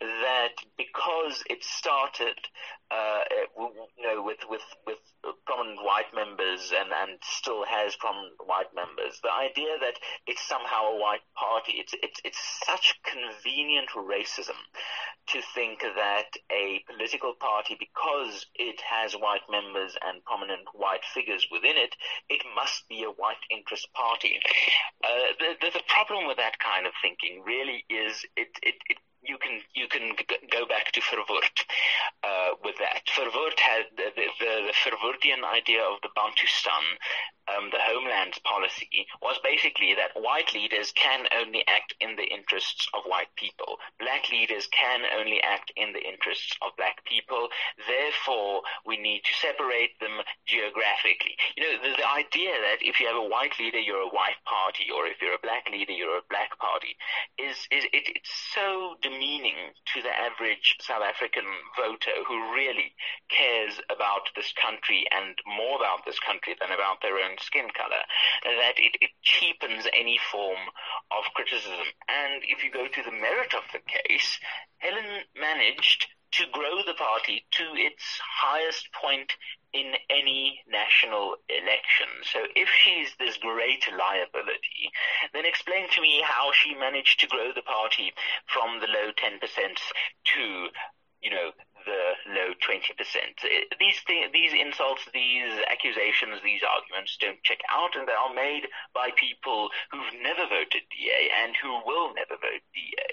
that 0.00 0.54
because 0.76 1.42
it 1.48 1.64
started, 1.64 2.36
uh, 2.90 3.20
you 3.58 4.04
know, 4.04 4.22
with 4.22 4.38
with 4.48 4.62
with 4.86 4.98
prominent 5.46 5.82
white 5.84 6.12
members 6.14 6.72
and 6.76 6.90
and 6.92 7.18
still 7.22 7.64
has 7.64 7.96
prominent 7.96 8.34
white 8.44 8.74
members, 8.74 9.20
the 9.22 9.32
idea 9.32 9.78
that 9.80 9.94
it's 10.26 10.46
somehow 10.46 10.92
a 10.92 11.00
white 11.00 11.24
party, 11.34 11.74
it's 11.76 11.94
it's 12.02 12.20
it's 12.24 12.60
such 12.64 12.94
convenient 13.04 13.90
racism 13.96 14.58
to 15.28 15.40
think 15.54 15.80
that 15.80 16.30
a 16.50 16.82
political 16.88 17.34
party, 17.38 17.76
because 17.78 18.46
it 18.54 18.80
has 18.80 19.14
white 19.14 19.46
members 19.50 19.96
and 20.02 20.24
prominent 20.24 20.66
white 20.74 21.04
figures 21.14 21.46
within 21.52 21.76
it, 21.76 21.94
it 22.28 22.42
must 22.56 22.88
be 22.88 23.04
a 23.04 23.10
white 23.10 23.42
interest 23.50 23.88
party. 23.94 24.40
Uh, 25.04 25.32
the, 25.38 25.54
the 25.60 25.70
the 25.78 25.84
problem 25.88 26.26
with 26.26 26.36
that 26.36 26.58
kind 26.58 26.86
of 26.86 26.92
thinking 27.02 27.42
really 27.44 27.84
is 27.88 28.24
it 28.36 28.48
it, 28.62 28.74
it 28.88 28.98
you 29.22 29.36
can 29.38 29.60
you 29.74 29.86
can 29.88 30.12
go 30.50 30.66
back 30.66 30.92
to 30.92 31.00
Verwoerd 31.00 31.56
uh, 32.22 32.50
with 32.64 32.76
that. 32.78 33.02
Verwoerd 33.16 33.58
had 33.58 33.84
the, 33.96 34.10
the, 34.16 34.26
the 34.40 34.72
idea 35.44 35.82
of 35.82 36.00
the 36.02 36.08
Bantustan 36.16 36.84
um, 37.56 37.70
the 37.72 37.82
homeland 37.82 38.38
policy 38.44 39.06
was 39.22 39.38
basically 39.42 39.94
that 39.94 40.14
white 40.20 40.52
leaders 40.54 40.92
can 40.92 41.26
only 41.34 41.64
act 41.68 41.94
in 42.00 42.16
the 42.16 42.26
interests 42.26 42.88
of 42.94 43.04
white 43.04 43.32
people. 43.36 43.78
Black 43.98 44.30
leaders 44.30 44.68
can 44.70 45.02
only 45.18 45.40
act 45.42 45.72
in 45.76 45.92
the 45.92 46.02
interests 46.02 46.56
of 46.62 46.76
black 46.76 47.04
people. 47.04 47.48
Therefore, 47.86 48.62
we 48.86 48.96
need 48.96 49.22
to 49.24 49.34
separate 49.34 49.98
them 50.00 50.22
geographically. 50.46 51.36
You 51.56 51.62
know, 51.64 51.74
the, 51.82 51.96
the 51.96 52.08
idea 52.08 52.54
that 52.54 52.80
if 52.80 53.00
you 53.00 53.06
have 53.06 53.16
a 53.16 53.28
white 53.28 53.58
leader, 53.58 53.78
you're 53.78 54.06
a 54.06 54.14
white 54.14 54.40
party, 54.44 54.86
or 54.94 55.06
if 55.06 55.20
you're 55.20 55.34
a 55.34 55.42
black 55.42 55.68
leader, 55.70 55.92
you're 55.92 56.18
a 56.18 56.30
black 56.30 56.56
party, 56.58 56.96
is, 57.38 57.56
is 57.70 57.84
it, 57.92 58.06
it's 58.14 58.30
so 58.54 58.96
demeaning 59.02 59.74
to 59.94 60.02
the 60.02 60.12
average 60.12 60.76
South 60.80 61.02
African 61.02 61.44
voter 61.76 62.22
who 62.26 62.54
really 62.54 62.92
cares 63.28 63.80
about 63.90 64.30
this 64.36 64.52
country 64.54 65.04
and 65.10 65.34
more 65.46 65.76
about 65.76 66.04
this 66.04 66.18
country 66.20 66.54
than 66.60 66.70
about 66.70 67.02
their 67.02 67.16
own 67.16 67.36
skin 67.42 67.68
color, 67.76 68.02
that 68.44 68.78
it, 68.78 68.96
it 69.00 69.10
cheapens 69.22 69.86
any 69.92 70.18
form 70.30 70.60
of 71.10 71.24
criticism. 71.34 71.88
And 72.08 72.42
if 72.44 72.64
you 72.64 72.70
go 72.70 72.86
to 72.86 73.02
the 73.02 73.12
merit 73.12 73.54
of 73.54 73.64
the 73.72 73.80
case, 73.80 74.38
Helen 74.78 75.24
managed 75.38 76.06
to 76.32 76.46
grow 76.52 76.82
the 76.86 76.94
party 76.94 77.44
to 77.50 77.64
its 77.74 78.04
highest 78.22 78.88
point 78.92 79.32
in 79.72 79.94
any 80.08 80.60
national 80.68 81.36
election. 81.48 82.06
So 82.22 82.40
if 82.54 82.68
she's 82.68 83.10
this 83.18 83.36
great 83.38 83.84
liability, 83.90 84.90
then 85.32 85.46
explain 85.46 85.88
to 85.90 86.00
me 86.00 86.22
how 86.24 86.50
she 86.52 86.74
managed 86.74 87.20
to 87.20 87.26
grow 87.26 87.50
the 87.54 87.62
party 87.62 88.12
from 88.46 88.80
the 88.80 88.86
low 88.86 89.10
10% 89.14 89.38
to, 90.34 90.68
you 91.22 91.30
know, 91.30 91.50
the 91.84 92.32
low 92.34 92.52
20%. 92.60 92.92
These 93.78 94.00
these 94.32 94.52
insults, 94.52 95.02
these 95.12 95.52
accusations, 95.70 96.40
these 96.42 96.60
arguments 96.62 97.16
don't 97.20 97.42
check 97.42 97.60
out, 97.70 97.96
and 97.96 98.06
they 98.06 98.12
are 98.12 98.34
made 98.34 98.68
by 98.94 99.10
people 99.16 99.70
who've 99.90 100.20
never 100.22 100.46
voted 100.48 100.82
DA 100.90 101.30
and 101.42 101.54
who 101.62 101.80
will 101.86 102.14
never 102.14 102.36
vote 102.40 102.62
DA. 102.74 103.10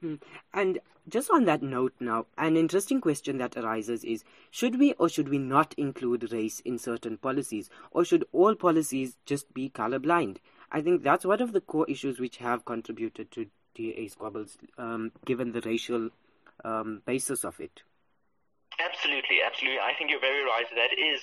Hmm. 0.00 0.14
And 0.54 0.78
just 1.08 1.30
on 1.30 1.44
that 1.46 1.62
note 1.62 1.94
now, 2.00 2.26
an 2.36 2.56
interesting 2.56 3.00
question 3.00 3.38
that 3.38 3.56
arises 3.56 4.04
is 4.04 4.24
should 4.50 4.78
we 4.78 4.92
or 4.94 5.08
should 5.08 5.28
we 5.28 5.38
not 5.38 5.74
include 5.76 6.32
race 6.32 6.60
in 6.60 6.78
certain 6.78 7.16
policies, 7.16 7.70
or 7.90 8.04
should 8.04 8.24
all 8.32 8.54
policies 8.54 9.16
just 9.24 9.52
be 9.54 9.70
colorblind? 9.70 10.36
I 10.70 10.82
think 10.82 11.02
that's 11.02 11.24
one 11.24 11.40
of 11.40 11.52
the 11.52 11.62
core 11.62 11.86
issues 11.88 12.20
which 12.20 12.36
have 12.36 12.64
contributed 12.64 13.30
to 13.32 13.46
DA 13.74 14.08
squabbles, 14.08 14.58
um, 14.76 15.12
given 15.24 15.52
the 15.52 15.62
racial 15.62 16.10
um, 16.64 17.02
basis 17.06 17.44
of 17.44 17.60
it. 17.60 17.82
Absolutely, 18.78 19.42
absolutely. 19.44 19.80
I 19.80 19.92
think 19.98 20.10
you're 20.10 20.20
very 20.20 20.44
right. 20.44 20.66
That 20.74 20.94
is 20.94 21.20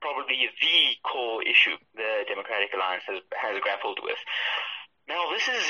probably 0.00 0.48
the 0.60 0.78
core 1.04 1.42
issue 1.42 1.76
the 1.94 2.24
Democratic 2.26 2.72
Alliance 2.72 3.02
has, 3.06 3.20
has 3.36 3.60
grappled 3.60 4.00
with. 4.02 4.16
Now, 5.06 5.28
this 5.30 5.46
is, 5.48 5.64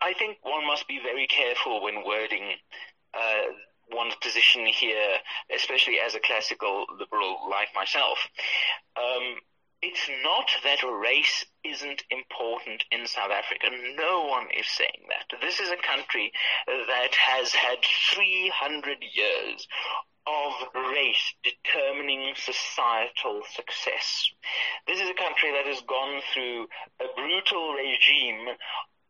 I 0.00 0.14
think 0.14 0.38
one 0.42 0.66
must 0.66 0.88
be 0.88 1.00
very 1.02 1.26
careful 1.26 1.82
when 1.82 2.06
wording 2.06 2.56
uh, 3.12 3.52
one's 3.92 4.14
position 4.22 4.64
here, 4.66 5.18
especially 5.54 5.98
as 6.04 6.14
a 6.14 6.20
classical 6.20 6.86
liberal 6.98 7.36
like 7.50 7.68
myself. 7.74 8.18
Um, 8.96 9.36
it's 9.82 10.08
not 10.22 10.48
that 10.64 10.82
race 10.82 11.44
isn't 11.64 12.02
important 12.10 12.84
in 12.90 13.06
South 13.06 13.30
Africa. 13.30 13.68
No 13.96 14.24
one 14.24 14.46
is 14.56 14.66
saying 14.66 15.06
that. 15.08 15.40
This 15.40 15.60
is 15.60 15.70
a 15.70 15.76
country 15.76 16.32
that 16.66 17.14
has 17.14 17.52
had 17.52 17.78
300 18.14 18.98
years 19.12 19.66
of 20.26 20.52
race 20.90 21.34
determining 21.44 22.34
societal 22.34 23.42
success. 23.54 24.28
This 24.86 25.00
is 25.00 25.08
a 25.08 25.14
country 25.14 25.52
that 25.52 25.66
has 25.66 25.80
gone 25.82 26.20
through 26.34 26.66
a 27.00 27.06
brutal 27.14 27.74
regime 27.74 28.48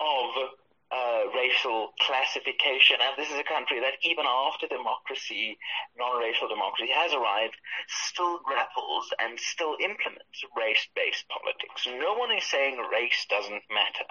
of 0.01 0.51
uh, 0.91 1.27
racial 1.35 1.93
classification. 2.01 2.97
And 3.03 3.15
this 3.19 3.31
is 3.31 3.39
a 3.39 3.45
country 3.45 3.81
that 3.81 3.99
even 4.03 4.25
after 4.27 4.67
democracy, 4.67 5.59
non-racial 5.99 6.49
democracy 6.49 6.93
has 6.95 7.13
arrived, 7.13 7.57
still 7.89 8.39
grapples 8.45 9.11
and 9.19 9.39
still 9.39 9.75
implements 9.83 10.45
race-based 10.57 11.27
politics. 11.29 11.87
No 11.87 12.15
one 12.15 12.31
is 12.31 12.45
saying 12.45 12.79
race 12.91 13.27
doesn't 13.29 13.67
matter. 13.71 14.07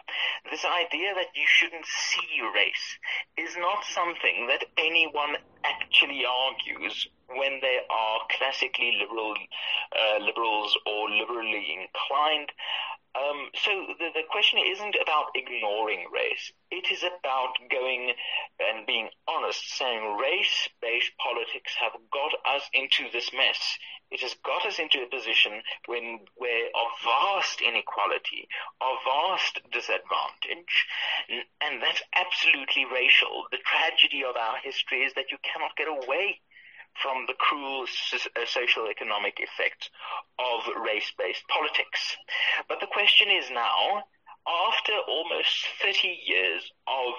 This 0.52 0.66
idea 0.66 1.16
that 1.16 1.32
you 1.36 1.48
shouldn't 1.48 1.86
see 1.86 2.44
race 2.54 3.00
is 3.38 3.56
not 3.58 3.86
something 3.86 4.48
that 4.48 4.66
anyone 4.78 5.40
actually 5.64 6.24
argues 6.26 7.08
when 7.28 7.60
they 7.62 7.80
are 7.90 8.20
classically 8.38 9.00
liberal, 9.02 9.34
uh, 9.34 10.20
liberals 10.24 10.78
or 10.86 11.10
liberally 11.10 11.66
inclined. 11.74 12.52
So 13.54 13.72
the, 14.00 14.10
the 14.14 14.28
question 14.30 14.60
isn't 14.66 14.96
about 15.02 15.36
ignoring 15.36 16.08
race. 16.12 16.52
It 16.72 16.92
is 16.92 17.04
about 17.04 17.54
going 17.70 18.14
and 18.60 18.86
being 18.86 19.10
honest, 19.28 19.78
saying 19.78 20.18
race-based 20.18 21.12
politics 21.18 21.74
have 21.80 21.94
got 22.12 22.34
us 22.46 22.64
into 22.74 23.10
this 23.12 23.32
mess. 23.34 23.78
It 24.12 24.22
has 24.22 24.36
got 24.46 24.66
us 24.66 24.80
into 24.80 25.02
a 25.02 25.10
position 25.10 25.62
when 25.88 26.20
where 26.36 26.68
of 26.68 26.90
vast 27.04 27.62
inequality, 27.62 28.48
of 28.80 28.98
vast 29.04 29.60
disadvantage, 29.72 30.86
and 31.62 31.82
that's 31.82 32.04
absolutely 32.14 32.86
racial. 32.86 33.46
The 33.52 33.58
tragedy 33.66 34.24
of 34.24 34.36
our 34.36 34.58
history 34.58 35.02
is 35.04 35.14
that 35.16 35.32
you 35.32 35.38
cannot 35.42 35.76
get 35.76 35.88
away 35.88 36.40
from 37.02 37.26
the 37.28 37.34
cruel 37.34 37.86
uh, 37.86 38.46
social 38.46 38.88
economic 38.90 39.40
effects 39.40 39.90
of 40.40 40.62
race-based 40.84 41.48
politics. 41.48 42.16
But 42.68 42.80
the 42.80 42.88
question 42.88 43.28
is 43.30 43.50
now, 43.52 44.04
after 44.48 44.94
almost 45.08 45.66
30 45.82 46.08
years 46.26 46.62
of 46.88 47.14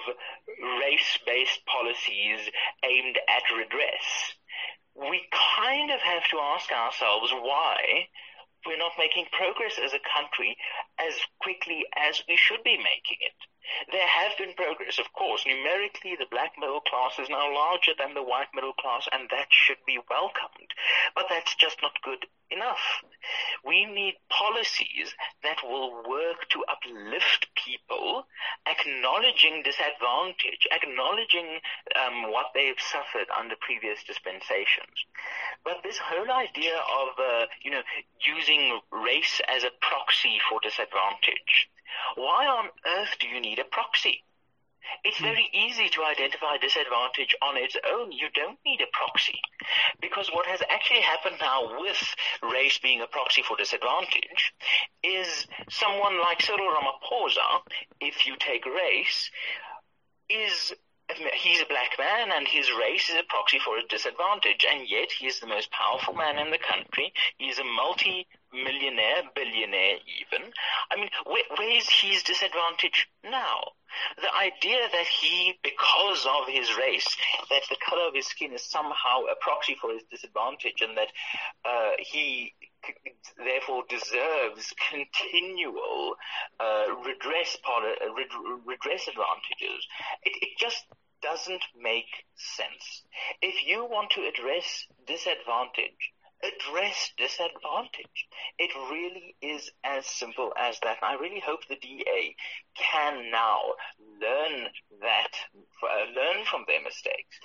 race-based 0.81 1.65
policies 1.65 2.49
aimed 2.83 3.17
at 3.27 3.43
redress, 3.55 4.33
we 4.95 5.21
kind 5.59 5.91
of 5.91 5.99
have 5.99 6.23
to 6.31 6.37
ask 6.39 6.71
ourselves 6.71 7.31
why 7.31 8.07
we're 8.67 8.77
not 8.77 8.99
making 8.99 9.25
progress 9.31 9.79
as 9.79 9.93
a 9.93 10.03
country 10.03 10.57
as 10.99 11.15
quickly 11.39 11.85
as 11.95 12.21
we 12.27 12.35
should 12.35 12.63
be 12.63 12.77
making 12.77 13.23
it. 13.23 13.39
There 13.91 14.07
have 14.07 14.37
been 14.37 14.53
progress, 14.53 14.97
of 14.97 15.11
course. 15.13 15.45
Numerically, 15.45 16.15
the 16.15 16.25
black 16.31 16.53
middle 16.57 16.79
class 16.81 17.19
is 17.19 17.29
now 17.29 17.53
larger 17.53 17.91
than 17.97 18.13
the 18.13 18.23
white 18.23 18.47
middle 18.53 18.73
class, 18.73 19.07
and 19.11 19.29
that 19.29 19.47
should 19.51 19.83
be 19.85 19.99
welcomed. 20.09 20.71
But 21.15 21.27
that's 21.29 21.53
just 21.55 21.81
not 21.81 22.01
good 22.01 22.25
enough. 22.49 23.03
We 23.65 23.85
need 23.85 24.15
policies 24.29 25.13
that 25.43 25.63
will 25.63 26.03
work 26.07 26.47
to 26.49 26.63
uplift 26.69 27.47
people, 27.67 28.23
acknowledging 28.65 29.63
disadvantage, 29.63 30.63
acknowledging 30.71 31.59
um, 31.99 32.31
what 32.31 32.47
they've 32.55 32.79
suffered 32.79 33.27
under 33.37 33.55
previous 33.59 33.99
dispensations. 34.07 34.95
But 35.63 35.83
this 35.83 35.99
whole 35.99 36.31
idea 36.31 36.77
of, 36.77 37.09
uh, 37.19 37.45
you 37.63 37.71
know, 37.71 37.83
using 38.23 38.79
race 38.91 39.41
as 39.47 39.63
a 39.63 39.75
proxy 39.81 40.39
for 40.49 40.59
disadvantage, 40.63 41.67
why 42.15 42.47
on 42.47 42.69
earth 42.85 43.19
do 43.19 43.27
you 43.27 43.41
need 43.41 43.59
a 43.59 43.65
proxy? 43.65 44.23
It's 45.03 45.17
hmm. 45.17 45.25
very 45.25 45.49
easy 45.53 45.89
to 45.89 46.03
identify 46.03 46.57
disadvantage 46.57 47.35
on 47.41 47.57
its 47.57 47.75
own. 47.89 48.11
You 48.11 48.27
don't 48.33 48.57
need 48.65 48.81
a 48.81 48.87
proxy. 48.93 49.39
Because 50.01 50.29
what 50.29 50.45
has 50.45 50.61
actually 50.69 51.01
happened 51.01 51.37
now 51.39 51.79
with 51.79 52.01
race 52.43 52.77
being 52.79 53.01
a 53.01 53.07
proxy 53.07 53.41
for 53.41 53.57
disadvantage 53.57 54.53
is 55.03 55.47
someone 55.69 56.19
like 56.21 56.41
Cyril 56.41 56.73
Ramaphosa, 56.73 57.61
if 57.99 58.25
you 58.25 58.35
take 58.39 58.65
race, 58.65 59.29
is 60.29 60.73
he's 61.33 61.61
a 61.61 61.65
black 61.65 61.97
man 61.97 62.31
and 62.35 62.47
his 62.47 62.69
race 62.77 63.09
is 63.09 63.15
a 63.15 63.23
proxy 63.29 63.59
for 63.59 63.77
a 63.77 63.87
disadvantage 63.87 64.65
and 64.69 64.89
yet 64.89 65.09
he 65.09 65.25
is 65.25 65.39
the 65.39 65.47
most 65.47 65.71
powerful 65.71 66.13
man 66.13 66.37
in 66.37 66.51
the 66.51 66.57
country. 66.57 67.13
he 67.37 67.45
is 67.45 67.59
a 67.59 67.63
multi-millionaire, 68.57 69.23
billionaire 69.35 69.97
even. 70.19 70.51
I 70.91 70.95
mean, 70.95 71.09
where, 71.25 71.43
where 71.57 71.77
is 71.77 71.89
his 71.89 72.23
disadvantage 72.23 73.07
now? 73.23 73.71
The 74.17 74.33
idea 74.33 74.79
that 74.91 75.07
he, 75.07 75.57
because 75.63 76.25
of 76.25 76.47
his 76.47 76.69
race, 76.77 77.07
that 77.49 77.63
the 77.69 77.77
color 77.87 78.07
of 78.07 78.15
his 78.15 78.27
skin 78.27 78.53
is 78.53 78.63
somehow 78.63 79.23
a 79.31 79.35
proxy 79.41 79.75
for 79.79 79.91
his 79.91 80.03
disadvantage 80.11 80.81
and 80.81 80.97
that 80.97 81.07
uh, 81.65 81.91
he 81.99 82.53
therefore 83.37 83.83
deserves 83.89 84.73
continual 84.89 86.15
uh, 86.59 86.85
redress, 87.05 87.57
uh, 87.65 88.05
redress 88.65 89.07
advantages. 89.07 89.87
It, 90.23 90.33
it 90.41 90.57
just 90.59 90.85
doesn't 91.21 91.63
make 91.81 92.25
sense. 92.35 93.03
If 93.41 93.65
you 93.65 93.85
want 93.85 94.11
to 94.11 94.27
address 94.27 94.85
disadvantage, 95.07 96.13
address 96.43 97.11
disadvantage. 97.17 98.27
It 98.59 98.71
really 98.91 99.35
is 99.41 99.71
as 99.83 100.05
simple 100.05 100.53
as 100.57 100.79
that. 100.83 100.97
I 101.01 101.15
really 101.15 101.39
hope 101.39 101.67
the 101.67 101.75
DA 101.75 102.35
can 102.75 103.31
now 103.31 103.73
learn 104.21 104.67
that, 105.01 105.33
uh, 105.83 106.11
learn 106.15 106.45
from 106.45 106.65
their 106.67 106.81
mistakes, 106.81 107.39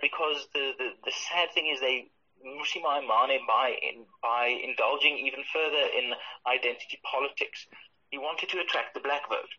because 0.00 0.48
the, 0.54 0.72
the, 0.78 0.90
the 1.04 1.12
sad 1.12 1.52
thing 1.52 1.66
is 1.72 1.80
they 1.80 2.10
Mmusi 2.44 2.80
Maimane 2.80 3.46
by 3.46 3.76
in, 3.82 4.06
by 4.22 4.46
indulging 4.46 5.18
even 5.18 5.44
further 5.52 5.84
in 5.92 6.14
identity 6.46 6.98
politics. 7.04 7.66
He 8.10 8.16
wanted 8.18 8.48
to 8.50 8.60
attract 8.60 8.94
the 8.94 9.00
black 9.00 9.28
vote. 9.28 9.50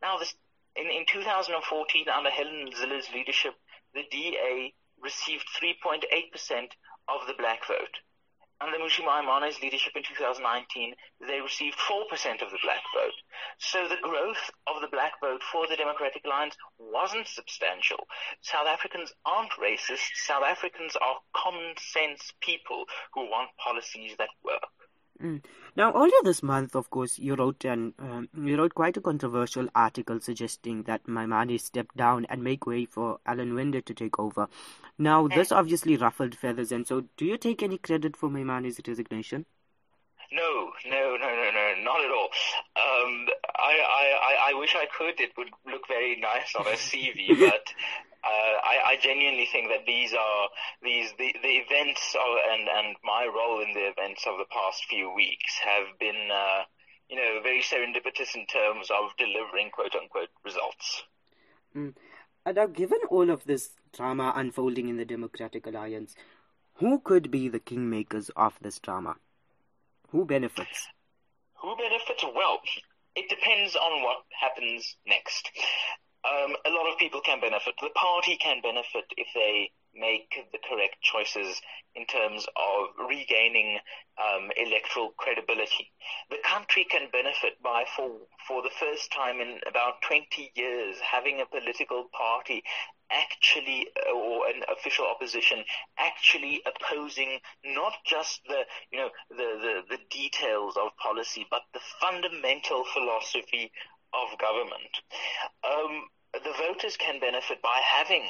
Now, 0.00 0.18
this, 0.18 0.34
in, 0.76 0.86
in 0.86 1.04
2014, 1.06 2.08
under 2.08 2.30
Helen 2.30 2.70
Zille's 2.72 3.10
leadership, 3.12 3.54
the 3.92 4.04
DA 4.10 4.72
received 5.00 5.46
3.8% 5.60 6.04
of 7.08 7.26
the 7.26 7.34
black 7.34 7.66
vote. 7.66 7.98
Under 8.60 8.78
Mmusi 8.78 9.04
Maimane's 9.04 9.60
leadership 9.60 9.94
in 9.94 10.02
2019, 10.02 10.94
they 11.20 11.40
received 11.40 11.78
4% 11.78 12.42
of 12.42 12.50
the 12.50 12.58
black 12.64 12.82
vote. 12.92 13.14
So 13.58 13.86
the 13.86 14.02
growth 14.02 14.50
of 14.66 14.80
the 14.80 14.88
black 14.88 15.20
vote 15.20 15.42
for 15.52 15.68
the 15.68 15.76
Democratic 15.76 16.24
Alliance 16.24 16.56
wasn't 16.78 17.28
substantial. 17.28 18.08
South 18.42 18.66
Africans 18.66 19.12
aren't 19.24 19.52
racist. 19.52 20.10
South 20.26 20.42
Africans 20.42 20.96
are 20.96 21.20
common 21.34 21.74
sense 21.78 22.32
people 22.40 22.86
who 23.14 23.30
want 23.30 23.50
policies 23.58 24.16
that 24.18 24.30
work. 24.42 24.66
Mm. 25.22 25.42
Now, 25.74 25.92
earlier 25.96 26.22
this 26.22 26.42
month, 26.44 26.76
of 26.76 26.90
course, 26.90 27.18
you 27.18 27.34
wrote 27.34 27.64
an 27.64 27.92
um, 27.98 28.28
you 28.36 28.56
wrote 28.56 28.74
quite 28.74 28.96
a 28.96 29.00
controversial 29.00 29.68
article 29.74 30.20
suggesting 30.20 30.84
that 30.84 31.06
Maimane 31.06 31.60
step 31.60 31.88
down 31.96 32.24
and 32.28 32.44
make 32.44 32.66
way 32.66 32.84
for 32.84 33.18
Alan 33.26 33.54
Winde 33.54 33.84
to 33.84 33.94
take 33.94 34.18
over. 34.20 34.48
Now, 34.96 35.26
this 35.26 35.50
obviously 35.50 35.96
ruffled 35.96 36.36
feathers, 36.36 36.70
and 36.70 36.86
so 36.86 37.04
do 37.16 37.24
you 37.24 37.36
take 37.36 37.62
any 37.64 37.78
credit 37.78 38.16
for 38.16 38.28
Maimane's 38.28 38.80
resignation? 38.86 39.44
No, 40.30 40.70
no, 40.86 41.16
no, 41.16 41.26
no, 41.26 41.50
no, 41.50 41.74
not 41.82 42.04
at 42.04 42.10
all. 42.10 42.28
Um, 42.76 43.26
I, 43.56 43.78
I, 43.80 44.50
I 44.50 44.54
wish 44.58 44.76
I 44.76 44.86
could. 44.96 45.18
It 45.20 45.32
would 45.38 45.48
look 45.66 45.88
very 45.88 46.20
nice 46.20 46.54
on 46.54 46.66
a 46.66 46.76
CV, 46.76 47.38
but 47.50 47.72
uh, 48.24 48.56
I, 48.64 48.92
I, 48.92 48.96
genuinely 49.00 49.46
think 49.46 49.68
that 49.68 49.86
these 49.86 50.12
are 50.12 50.48
these 50.82 51.12
the, 51.18 51.34
the 51.42 51.54
events 51.62 52.14
of, 52.14 52.36
and 52.50 52.68
and 52.68 52.96
my 53.04 53.26
role 53.26 53.62
in 53.62 53.74
the 53.74 53.88
events 53.88 54.26
of 54.26 54.38
the 54.38 54.46
past 54.50 54.84
few 54.88 55.12
weeks 55.14 55.54
have 55.62 55.98
been 56.00 56.28
uh, 56.32 56.62
you 57.08 57.16
know 57.16 57.40
very 57.42 57.62
serendipitous 57.62 58.34
in 58.34 58.46
terms 58.46 58.90
of 58.90 59.16
delivering 59.18 59.70
quote 59.70 59.94
unquote 59.94 60.30
results. 60.44 61.04
Mm. 61.76 61.94
now, 62.46 62.66
given 62.66 62.98
all 63.08 63.30
of 63.30 63.44
this 63.44 63.70
drama 63.92 64.32
unfolding 64.34 64.88
in 64.88 64.96
the 64.96 65.04
Democratic 65.04 65.66
Alliance, 65.66 66.16
who 66.74 67.00
could 67.00 67.30
be 67.30 67.48
the 67.48 67.60
kingmakers 67.60 68.30
of 68.36 68.54
this 68.60 68.78
drama? 68.78 69.16
Who 70.10 70.24
benefits? 70.24 70.88
Who 71.60 71.76
benefits? 71.76 72.24
Well, 72.24 72.60
it 73.14 73.28
depends 73.28 73.76
on 73.76 74.02
what 74.02 74.18
happens 74.40 74.96
next. 75.06 75.50
Um, 76.24 76.56
a 76.66 76.70
lot 76.70 76.90
of 76.90 76.98
people 76.98 77.20
can 77.20 77.40
benefit. 77.40 77.74
The 77.80 77.90
party 77.90 78.36
can 78.36 78.60
benefit 78.60 79.06
if 79.16 79.28
they 79.34 79.70
make 79.94 80.34
the 80.52 80.58
correct 80.68 81.00
choices 81.00 81.60
in 81.94 82.06
terms 82.06 82.46
of 82.56 83.08
regaining 83.08 83.78
um, 84.18 84.50
electoral 84.56 85.10
credibility. 85.16 85.90
The 86.30 86.38
country 86.44 86.86
can 86.90 87.08
benefit 87.10 87.62
by, 87.62 87.84
for, 87.96 88.10
for 88.46 88.62
the 88.62 88.70
first 88.78 89.12
time 89.12 89.40
in 89.40 89.58
about 89.66 90.02
20 90.02 90.52
years, 90.54 90.96
having 91.00 91.40
a 91.40 91.46
political 91.46 92.06
party 92.12 92.62
actually, 93.10 93.86
or 94.14 94.46
an 94.48 94.62
official 94.70 95.06
opposition, 95.06 95.64
actually 95.98 96.60
opposing 96.66 97.38
not 97.64 97.94
just 98.04 98.40
the, 98.46 98.62
you 98.90 98.98
know, 98.98 99.08
the, 99.30 99.36
the, 99.36 99.96
the 99.96 99.98
details 100.10 100.76
of 100.76 100.94
policy, 100.98 101.46
but 101.50 101.62
the 101.72 101.80
fundamental 102.00 102.84
philosophy 102.92 103.72
of 104.12 104.38
government. 104.38 104.94
Um, 105.64 106.08
the 106.32 106.52
voters 106.58 106.96
can 106.96 107.20
benefit 107.20 107.62
by 107.62 107.80
having 107.84 108.22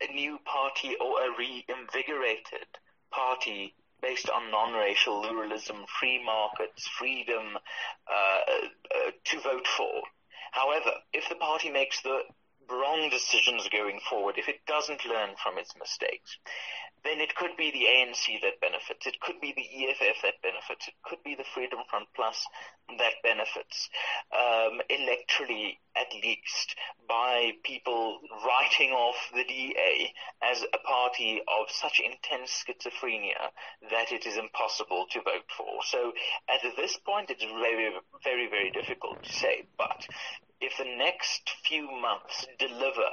a 0.00 0.12
new 0.12 0.38
party 0.44 0.96
or 1.00 1.22
a 1.22 1.36
reinvigorated 1.36 2.66
party 3.10 3.74
based 4.02 4.28
on 4.28 4.50
non-racial 4.50 5.22
pluralism, 5.22 5.84
free 5.98 6.22
markets, 6.22 6.86
freedom 6.98 7.56
uh, 8.10 8.38
uh, 8.94 9.10
to 9.24 9.40
vote 9.40 9.66
for. 9.66 10.02
However, 10.52 10.92
if 11.12 11.28
the 11.28 11.34
party 11.36 11.70
makes 11.70 12.02
the 12.02 12.20
wrong 12.70 13.10
decisions 13.10 13.68
going 13.68 14.00
forward, 14.08 14.36
if 14.38 14.48
it 14.48 14.64
doesn't 14.66 15.04
learn 15.06 15.34
from 15.42 15.58
its 15.58 15.74
mistakes, 15.78 16.38
then 17.04 17.20
it 17.20 17.34
could 17.36 17.56
be 17.56 17.70
the 17.70 17.86
ANC 17.86 18.40
that 18.42 18.60
benefits. 18.60 19.06
It 19.06 19.20
could 19.20 19.40
be 19.40 19.52
the 19.54 19.62
EFF 19.62 20.22
that 20.22 20.42
benefits. 20.42 20.88
It 20.88 20.94
could 21.04 21.22
be 21.24 21.36
the 21.36 21.44
Freedom 21.54 21.78
Front 21.88 22.08
Plus 22.16 22.46
that 22.98 23.14
benefits, 23.22 23.88
um, 24.32 24.80
electorally 24.90 25.78
at 25.94 26.12
least, 26.22 26.74
by 27.08 27.52
people 27.62 28.18
writing 28.44 28.90
off 28.90 29.16
the 29.34 29.44
DA 29.44 30.12
as 30.42 30.62
a 30.72 30.78
party 30.78 31.40
of 31.46 31.70
such 31.70 32.00
intense 32.00 32.64
schizophrenia 32.66 33.50
that 33.90 34.12
it 34.12 34.26
is 34.26 34.36
impossible 34.36 35.06
to 35.10 35.20
vote 35.22 35.46
for. 35.56 35.82
So 35.84 36.12
at 36.48 36.60
this 36.76 36.98
point, 37.06 37.30
it's 37.30 37.44
very, 37.44 37.92
very, 38.24 38.48
very 38.48 38.70
difficult 38.70 39.22
to 39.22 39.32
say. 39.32 39.64
But 39.78 40.06
if 40.60 40.76
the 40.78 40.96
next 40.96 41.50
few 41.64 41.90
months 41.90 42.46
deliver 42.58 43.10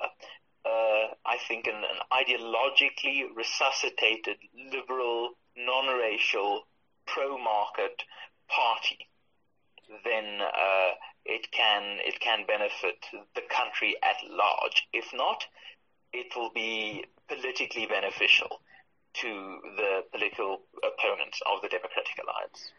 uh, 0.65 1.07
I 1.25 1.37
think, 1.47 1.67
an, 1.67 1.75
an, 1.75 1.99
ideologically 2.11 3.23
resuscitated, 3.35 4.37
liberal, 4.71 5.31
non-racial, 5.57 6.65
pro-market 7.05 8.03
party, 8.47 9.07
then 10.05 10.39
uh, 10.41 10.91
it 11.25 11.51
can 11.51 11.99
it 12.01 12.19
can 12.19 12.45
benefit 12.47 13.05
the 13.35 13.41
country 13.49 13.95
at 14.03 14.15
large. 14.29 14.87
If 14.93 15.05
not, 15.13 15.43
it 16.13 16.33
will 16.35 16.51
be 16.53 17.05
politically 17.27 17.85
beneficial 17.85 18.61
to 19.15 19.59
the 19.77 20.03
political 20.11 20.61
opponents 20.81 21.41
of 21.45 21.61
the 21.61 21.67
Democratic 21.67 22.17
Alliance. 22.23 22.71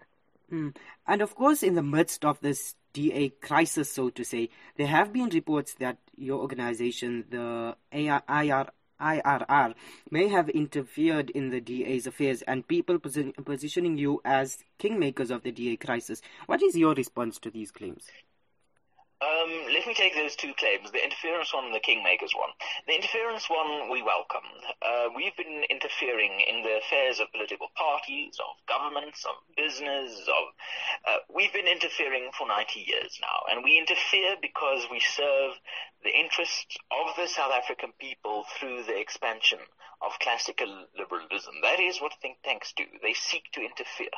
Mm. 0.52 0.76
And 1.07 1.22
of 1.22 1.35
course, 1.35 1.62
in 1.62 1.74
the 1.74 1.83
midst 1.83 2.24
of 2.24 2.40
this 2.40 2.74
DA 2.92 3.30
crisis, 3.30 3.92
so 3.92 4.11
to 4.11 4.24
say, 4.24 4.50
there 4.76 4.87
have 4.87 5.12
been 5.12 5.28
reports 5.30 5.74
that 5.74 5.98
your 6.16 6.40
organization, 6.40 7.24
the 7.30 7.76
IR, 7.90 8.22
IRR, 9.00 9.74
may 10.11 10.28
have 10.28 10.48
interfered 10.50 11.30
in 11.30 11.50
the 11.50 11.61
DA's 11.61 12.07
affairs 12.07 12.42
and 12.42 12.68
people 12.68 12.98
posi- 12.98 13.35
positioning 13.44 13.98
you 13.98 14.20
as 14.24 14.59
kingmakers 14.78 15.30
of 15.30 15.42
the 15.42 15.52
DA 15.52 15.76
crisis. 15.76 16.22
What 16.46 16.62
is 16.62 16.76
your 16.76 16.94
response 16.94 17.38
to 17.40 17.50
these 17.50 17.70
claims? 17.70 18.07
Um, 19.25 19.73
let 19.73 19.87
me 19.87 19.95
take 19.95 20.15
those 20.15 20.37
two 20.37 20.53
claims, 20.59 20.93
the 20.93 21.03
interference 21.03 21.55
one 21.55 21.65
and 21.65 21.75
the 21.75 21.81
kingmakers 21.81 22.37
one. 22.37 22.53
The 22.87 22.95
interference 22.95 23.49
one 23.49 23.89
we 23.89 24.03
welcome. 24.03 24.45
Uh, 24.85 25.09
we've 25.17 25.35
been 25.37 25.65
interfering 25.71 26.45
in 26.45 26.63
the 26.63 26.77
affairs 26.85 27.21
of 27.21 27.33
political 27.33 27.69
parties, 27.75 28.37
of 28.37 28.53
governments, 28.69 29.25
of 29.25 29.41
business, 29.57 30.13
of, 30.29 30.45
uh, 31.09 31.19
we've 31.33 31.53
been 31.55 31.69
interfering 31.69 32.31
for 32.37 32.47
90 32.47 32.81
years 32.81 33.17
now, 33.23 33.49
and 33.49 33.65
we 33.65 33.79
interfere 33.79 34.37
because 34.43 34.85
we 34.91 35.01
serve 35.01 35.57
the 36.05 36.13
interests 36.13 36.77
of 36.93 37.17
the 37.17 37.27
South 37.27 37.53
African 37.53 37.93
people 37.99 38.45
through 38.61 38.85
the 38.85 38.99
expansion 38.99 39.59
of 40.05 40.19
classical 40.19 40.87
liberalism. 40.99 41.55
That 41.62 41.81
is 41.81 42.01
what 42.01 42.14
think 42.21 42.43
tanks 42.43 42.73
do. 42.77 42.85
They 43.03 43.14
seek 43.14 43.51
to 43.53 43.61
interfere. 43.61 44.11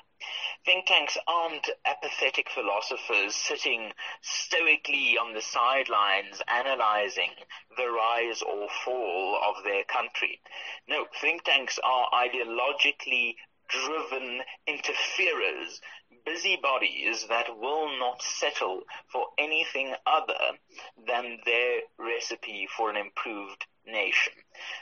Think 0.64 0.86
tanks 0.86 1.16
aren't 1.26 1.70
apathetic 1.84 2.48
philosophers 2.50 3.34
sitting 3.34 3.92
stoically 4.22 5.16
on 5.18 5.34
the 5.34 5.42
sidelines 5.42 6.42
analyzing 6.48 7.30
the 7.76 7.88
rise 7.88 8.42
or 8.42 8.68
fall 8.84 9.40
of 9.48 9.64
their 9.64 9.84
country. 9.84 10.40
No, 10.88 11.06
think 11.20 11.44
tanks 11.44 11.78
are 11.84 12.08
ideologically 12.12 13.36
driven 13.68 14.42
interferers 14.66 15.80
busybodies 16.24 17.26
that 17.28 17.58
will 17.58 17.98
not 17.98 18.22
settle 18.22 18.82
for 19.08 19.26
anything 19.38 19.94
other 20.06 20.58
than 21.06 21.38
their 21.44 21.80
recipe 21.98 22.68
for 22.76 22.90
an 22.90 22.96
improved 22.96 23.66
nation. 23.86 24.32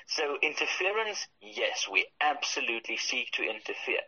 So 0.07 0.39
interference, 0.43 1.27
yes, 1.41 1.87
we 1.91 2.07
absolutely 2.21 2.97
seek 2.97 3.31
to 3.33 3.43
interfere. 3.43 4.03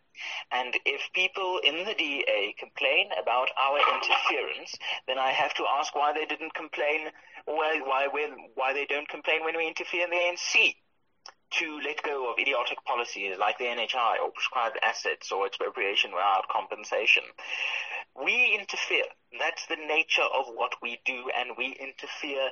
And 0.51 0.75
if 0.85 1.01
people 1.15 1.61
in 1.63 1.85
the 1.85 1.95
DA 1.95 2.55
complain 2.59 3.11
about 3.21 3.49
our 3.59 3.79
interference, 3.79 4.75
then 5.07 5.19
I 5.19 5.31
have 5.31 5.55
to 5.55 5.65
ask 5.79 5.95
why 5.95 6.13
they 6.13 6.25
didn't 6.25 6.55
complain, 6.55 7.09
why, 7.45 7.81
why, 7.85 8.09
why 8.55 8.73
they 8.73 8.87
don't 8.87 9.09
complain 9.09 9.45
when 9.45 9.57
we 9.57 9.69
interfere 9.69 10.05
in 10.05 10.11
the 10.11 10.17
ANC 10.17 10.75
to 11.51 11.81
let 11.85 12.03
go 12.03 12.31
of 12.31 12.39
idiotic 12.39 12.83
policies 12.85 13.37
like 13.39 13.59
the 13.59 13.65
NHI 13.65 14.19
or 14.23 14.31
prescribed 14.33 14.79
assets 14.83 15.31
or 15.31 15.47
expropriation 15.47 16.11
without 16.11 16.49
compensation. 16.49 17.23
We 18.17 18.57
interfere. 18.59 19.05
That's 19.39 19.67
the 19.67 19.77
nature 19.77 20.27
of 20.27 20.47
what 20.55 20.73
we 20.83 20.99
do 21.05 21.31
and 21.37 21.51
we 21.57 21.77
interfere 21.79 22.51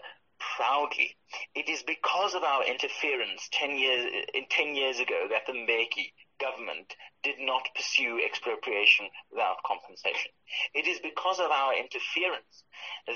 proudly. 0.57 1.17
It 1.55 1.69
is 1.69 1.83
because 1.83 2.35
of 2.35 2.43
our 2.43 2.65
interference 2.65 3.49
10 3.53 3.79
years, 3.79 4.11
in 4.35 4.47
10 4.49 4.75
years 4.75 4.99
ago 5.01 5.27
that 5.31 5.47
the 5.47 5.53
Mbeki 5.53 6.13
government 6.41 6.95
did 7.23 7.37
not 7.39 7.69
pursue 7.75 8.21
expropriation 8.25 9.07
without 9.31 9.63
compensation. 9.65 10.31
It 10.75 10.87
is 10.87 11.01
because 11.01 11.41
of 11.41 11.51
our 11.51 11.75
interference 11.75 12.65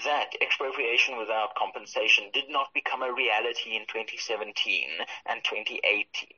that 0.05 0.35
expropriation 0.41 1.19
without 1.19 1.55
compensation 1.55 2.31
did 2.33 2.49
not 2.49 2.73
become 2.75 3.03
a 3.03 3.13
reality 3.13 3.77
in 3.77 3.83
2017 3.89 4.89
and 5.27 5.45
2018. 5.45 6.29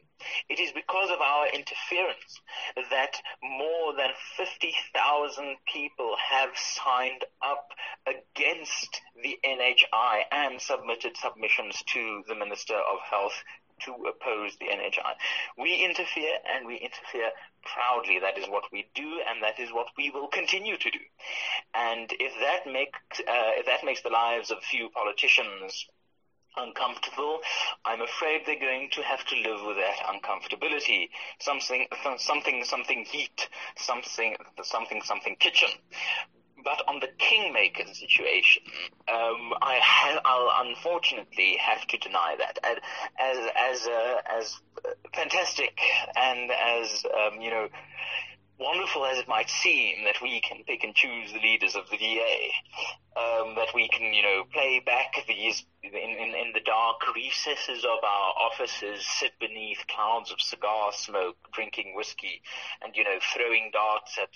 It 0.48 0.60
is 0.60 0.72
because 0.72 1.10
of 1.10 1.20
our 1.20 1.46
interference 1.48 2.40
that 2.90 3.16
more 3.42 3.94
than 3.94 4.10
50,000 4.36 5.56
people 5.72 6.16
have 6.30 6.50
signed 6.56 7.24
up 7.42 7.70
against 8.06 9.00
the 9.22 9.38
NHI 9.44 10.22
and 10.32 10.60
submitted 10.60 11.16
submissions 11.16 11.82
to 11.86 12.22
the 12.28 12.34
Minister 12.34 12.74
of 12.74 12.98
Health 13.08 13.42
to 13.80 13.92
oppose 13.92 14.56
the 14.58 14.66
NHI. 14.66 15.14
We 15.56 15.84
interfere 15.84 16.36
and 16.54 16.66
we 16.66 16.76
interfere 16.76 17.30
proudly. 17.64 18.18
That 18.18 18.38
is 18.38 18.46
what 18.48 18.64
we 18.72 18.88
do 18.94 19.20
and 19.28 19.42
that 19.42 19.58
is 19.58 19.72
what 19.72 19.88
we 19.96 20.10
will 20.10 20.28
continue 20.28 20.76
to 20.76 20.90
do. 20.90 20.98
And 21.74 22.12
if 22.18 22.32
that 22.40 22.70
makes, 22.70 23.20
uh, 23.20 23.56
if 23.56 23.66
that 23.66 23.84
makes 23.84 24.02
the 24.02 24.10
lives 24.10 24.50
of 24.50 24.58
few 24.62 24.90
politicians 24.90 25.86
uncomfortable, 26.56 27.40
I'm 27.84 28.00
afraid 28.00 28.42
they're 28.46 28.60
going 28.60 28.90
to 28.92 29.02
have 29.02 29.24
to 29.26 29.36
live 29.36 29.66
with 29.66 29.76
that 29.76 29.98
uncomfortability. 30.06 31.08
Something, 31.38 31.86
something, 32.18 32.64
something 32.64 33.04
heat, 33.04 33.48
something, 33.76 34.36
something, 34.62 35.02
something 35.02 35.36
kitchen. 35.38 35.70
But 36.62 36.82
on 36.88 37.00
the 37.00 37.08
kingmaker 37.18 37.84
situation, 37.94 38.62
um, 39.08 39.54
I 39.62 39.78
ha- 39.82 40.20
I'll 40.24 40.66
unfortunately 40.68 41.56
have 41.58 41.86
to 41.86 41.98
deny 41.98 42.36
that. 42.38 42.58
As 43.18 43.38
as 43.56 43.86
uh, 43.86 44.16
as 44.28 44.60
fantastic 45.14 45.78
and 46.16 46.50
as 46.50 47.04
um, 47.06 47.40
you 47.40 47.50
know 47.50 47.68
wonderful 48.60 49.06
as 49.06 49.18
it 49.18 49.26
might 49.26 49.48
seem 49.48 50.04
that 50.04 50.20
we 50.22 50.40
can 50.40 50.62
pick 50.64 50.84
and 50.84 50.94
choose 50.94 51.32
the 51.32 51.40
leaders 51.40 51.74
of 51.74 51.88
the 51.90 51.96
DA, 51.96 52.52
um, 53.16 53.54
that 53.56 53.68
we 53.74 53.88
can, 53.88 54.12
you 54.12 54.22
know, 54.22 54.44
play 54.52 54.80
back 54.84 55.14
these 55.26 55.64
in, 55.82 55.94
in, 55.94 56.34
in, 56.34 56.52
the 56.52 56.60
dark 56.60 57.00
recesses 57.14 57.84
of 57.84 58.04
our 58.04 58.34
offices, 58.36 59.04
sit 59.06 59.32
beneath 59.40 59.78
clouds 59.88 60.30
of 60.30 60.40
cigar 60.40 60.92
smoke, 60.92 61.36
drinking 61.52 61.94
whiskey, 61.96 62.42
and, 62.82 62.94
you 62.94 63.02
know, 63.02 63.18
throwing 63.34 63.70
darts 63.72 64.18
at, 64.18 64.28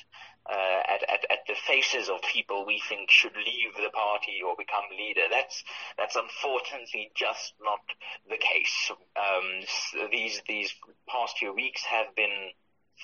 uh, 0.51 0.81
at, 0.89 1.03
at, 1.03 1.31
at 1.31 1.47
the 1.47 1.55
faces 1.67 2.09
of 2.09 2.21
people 2.23 2.65
we 2.67 2.81
think 2.89 3.11
should 3.11 3.37
leave 3.37 3.77
the 3.77 3.91
party 3.91 4.41
or 4.45 4.57
become 4.57 4.85
leader. 4.97 5.29
That's, 5.31 5.63
that's 5.99 6.17
unfortunately 6.17 7.13
just 7.15 7.53
not 7.63 7.81
the 8.29 8.39
case. 8.39 8.91
Um, 9.17 10.09
these, 10.11 10.41
these 10.49 10.75
past 11.07 11.37
few 11.39 11.53
weeks 11.55 11.85
have 11.85 12.17
been 12.17 12.51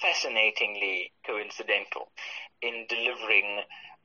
fascinatingly 0.00 1.12
coincidental 1.26 2.08
in 2.62 2.86
delivering 2.88 3.60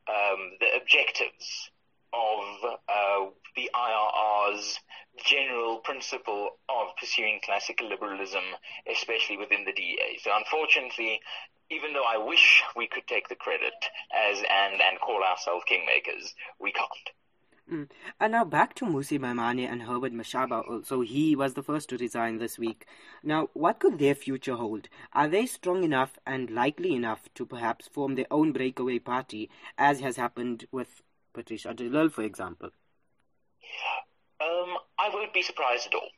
um, 0.08 0.58
the 0.60 0.68
objectives 0.76 1.72
of 2.14 2.78
uh, 2.88 3.26
the 3.56 3.70
IRR's 3.76 4.80
general 5.24 5.80
principle 5.80 6.52
of 6.70 6.96
pursuing 6.98 7.40
classical 7.44 7.90
liberalism, 7.90 8.44
especially 8.92 9.38
within 9.38 9.66
the 9.66 9.74
DA. 9.74 10.20
So 10.24 10.32
unfortunately, 10.34 11.20
even 11.70 11.94
though 11.94 12.06
I 12.06 12.18
wish 12.18 12.64
we 12.76 12.88
could 12.88 13.08
take 13.08 13.28
the 13.28 13.36
credit 13.36 13.74
as 14.14 14.38
and 14.38 14.82
and 14.82 15.00
call 15.00 15.24
ourselves 15.24 15.66
kingmakers, 15.70 16.34
we 16.60 16.72
can't. 16.72 17.10
Mm. 17.72 17.90
And 18.20 18.32
now 18.34 18.46
back 18.46 18.76
to 18.76 18.86
Mmusi 18.86 19.20
Maimane 19.20 19.68
and 19.68 19.84
Herbert 19.84 20.14
Mashaba. 20.14 20.86
So 20.86 21.02
he 21.02 21.36
was 21.36 21.56
the 21.56 21.64
first 21.64 21.90
to 21.90 21.98
resign 21.98 22.38
this 22.38 22.60
week. 22.60 22.86
Now, 23.24 23.50
what 23.54 23.80
could 23.80 23.98
their 23.98 24.14
future 24.14 24.56
hold? 24.56 24.88
Are 25.14 25.28
they 25.28 25.48
strong 25.48 25.84
enough 25.84 26.20
and 26.28 26.52
likely 26.52 26.94
enough 26.94 27.28
to 27.34 27.46
perhaps 27.46 27.88
form 27.88 28.16
their 28.16 28.28
own 28.30 28.52
breakaway 28.52 29.00
party, 29.00 29.50
as 29.80 30.00
has 30.02 30.16
happened 30.16 30.68
with 30.72 31.02
Patricia 31.34 31.74
Lille, 31.78 32.10
for 32.10 32.22
example? 32.22 32.70
Um, 34.40 34.78
I 35.00 35.10
won't 35.12 35.34
be 35.34 35.42
surprised 35.42 35.88
at 35.88 35.96
all. 35.96 36.10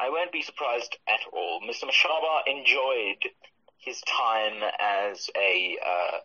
I 0.00 0.10
won't 0.10 0.32
be 0.32 0.42
surprised 0.42 0.98
at 1.08 1.20
all. 1.32 1.60
Mr. 1.60 1.84
Mashaba 1.84 2.40
enjoyed 2.48 3.30
his 3.78 4.00
time 4.02 4.60
as 4.80 5.30
a 5.36 5.78
uh, 5.86 6.18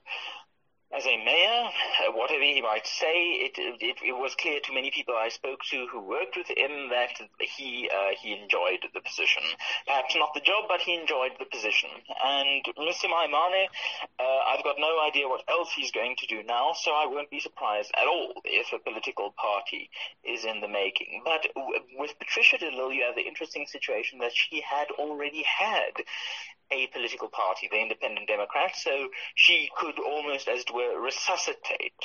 as 0.93 1.05
a 1.05 1.17
mayor, 1.23 1.69
uh, 2.03 2.11
whatever 2.11 2.43
he 2.43 2.61
might 2.61 2.85
say, 2.85 3.47
it, 3.47 3.53
it, 3.57 3.97
it 4.03 4.11
was 4.11 4.35
clear 4.35 4.59
to 4.59 4.73
many 4.73 4.91
people 4.91 5.15
I 5.15 5.29
spoke 5.29 5.59
to 5.71 5.87
who 5.87 6.01
worked 6.01 6.35
with 6.35 6.47
him 6.49 6.89
that 6.89 7.15
he 7.39 7.89
uh, 7.89 8.11
he 8.19 8.33
enjoyed 8.33 8.83
the 8.93 8.99
position. 8.99 9.43
Perhaps 9.87 10.15
not 10.15 10.33
the 10.33 10.41
job, 10.41 10.65
but 10.67 10.81
he 10.81 10.95
enjoyed 10.95 11.31
the 11.39 11.45
position. 11.45 11.89
And 12.23 12.63
Mr. 12.77 13.05
Maimane, 13.07 13.67
uh, 14.19 14.39
I've 14.51 14.63
got 14.63 14.75
no 14.79 14.99
idea 15.01 15.27
what 15.27 15.43
else 15.47 15.71
he's 15.75 15.91
going 15.91 16.15
to 16.19 16.27
do 16.27 16.43
now, 16.43 16.73
so 16.73 16.91
I 16.91 17.05
won't 17.07 17.29
be 17.29 17.39
surprised 17.39 17.91
at 17.95 18.07
all 18.07 18.41
if 18.43 18.73
a 18.73 18.79
political 18.79 19.33
party 19.37 19.89
is 20.23 20.43
in 20.45 20.59
the 20.59 20.67
making. 20.67 21.21
But 21.23 21.47
w- 21.55 21.79
with 21.97 22.19
Patricia 22.19 22.57
de 22.57 22.69
Lille, 22.69 22.91
you 22.91 23.03
have 23.03 23.15
the 23.15 23.27
interesting 23.27 23.65
situation 23.65 24.19
that 24.19 24.31
she 24.33 24.61
had 24.61 24.91
already 24.99 25.43
had 25.43 26.03
a 26.71 26.87
political 26.87 27.27
party, 27.29 27.67
the 27.69 27.81
Independent 27.81 28.27
Democrats, 28.27 28.83
so 28.83 29.09
she 29.35 29.69
could 29.77 29.99
almost, 29.99 30.47
as 30.47 30.61
it 30.61 30.73
were, 30.73 30.99
resuscitate 30.99 32.01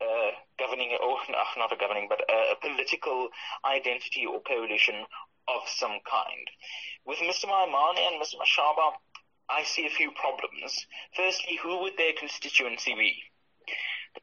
uh, 0.00 0.30
governing, 0.58 0.96
or 1.02 1.18
not 1.30 1.72
a 1.72 1.76
governing, 1.76 2.06
but 2.08 2.20
a, 2.28 2.52
a 2.52 2.56
political 2.60 3.28
identity 3.64 4.26
or 4.26 4.40
coalition 4.42 5.04
of 5.48 5.62
some 5.66 5.98
kind. 6.08 6.46
With 7.04 7.18
Mr. 7.18 7.46
Maimane 7.46 7.98
and 7.98 8.20
Mr. 8.20 8.36
Mashaba, 8.38 8.92
I 9.48 9.64
see 9.64 9.86
a 9.86 9.90
few 9.90 10.10
problems. 10.12 10.86
Firstly, 11.14 11.58
who 11.62 11.82
would 11.82 11.96
their 11.96 12.12
constituency 12.18 12.94
be? 12.94 13.14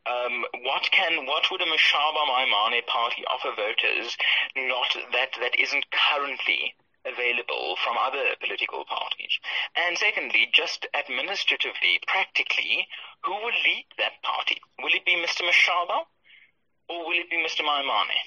Um, 0.05 0.45
what 0.63 0.83
can 0.91 1.25
what 1.25 1.49
would 1.49 1.61
a 1.61 1.65
Mashaba 1.65 2.23
Maimane 2.29 2.85
party 2.85 3.23
offer 3.25 3.49
voters 3.55 4.15
not 4.55 4.95
that 5.13 5.31
that 5.41 5.59
isn't 5.59 5.85
currently 5.89 6.75
available 7.05 7.75
from 7.83 7.97
other 7.97 8.35
political 8.39 8.85
parties? 8.85 9.39
And 9.75 9.97
secondly, 9.97 10.49
just 10.53 10.87
administratively, 10.93 11.99
practically, 12.07 12.87
who 13.23 13.31
will 13.31 13.55
lead 13.63 13.85
that 13.97 14.21
party? 14.23 14.61
Will 14.81 14.93
it 14.93 15.05
be 15.05 15.15
Mr. 15.15 15.47
Mashaba 15.47 16.05
or 16.89 17.05
will 17.05 17.19
it 17.19 17.29
be 17.29 17.37
Mr. 17.37 17.61
Maimane? 17.61 18.19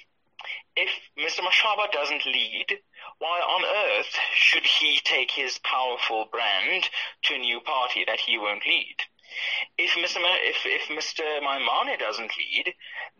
If 0.74 0.90
Mr. 1.18 1.40
Mashaba 1.40 1.92
doesn't 1.92 2.26
lead, 2.26 2.78
why 3.18 3.40
on 3.40 3.64
earth 3.64 4.18
should 4.34 4.66
he 4.66 5.00
take 5.04 5.30
his 5.30 5.58
powerful 5.58 6.24
brand 6.32 6.88
to 7.24 7.34
a 7.34 7.38
new 7.38 7.60
party 7.60 8.04
that 8.06 8.20
he 8.20 8.38
won't 8.38 8.66
lead? 8.66 8.96
If 9.78 9.90
Mr. 9.96 10.18
if, 10.44 10.60
if 10.64 10.88
Mr. 10.88 11.24
Maimane 11.42 11.98
doesn't 11.98 12.32
lead, 12.38 12.74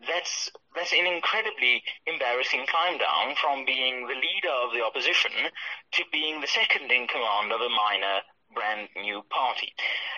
that's 0.07 0.49
that's 0.75 0.93
an 0.93 1.05
incredibly 1.05 1.83
embarrassing 2.05 2.65
climb 2.67 2.97
down 2.97 3.35
from 3.41 3.65
being 3.65 4.07
the 4.07 4.15
leader 4.15 4.55
of 4.65 4.73
the 4.73 4.83
opposition 4.83 5.31
to 5.93 6.03
being 6.11 6.41
the 6.41 6.47
second 6.47 6.91
in 6.91 7.07
command 7.07 7.51
of 7.51 7.61
a 7.61 7.69
minor 7.69 8.21
brand 8.53 8.89
new 8.95 9.21
party. 9.29 9.73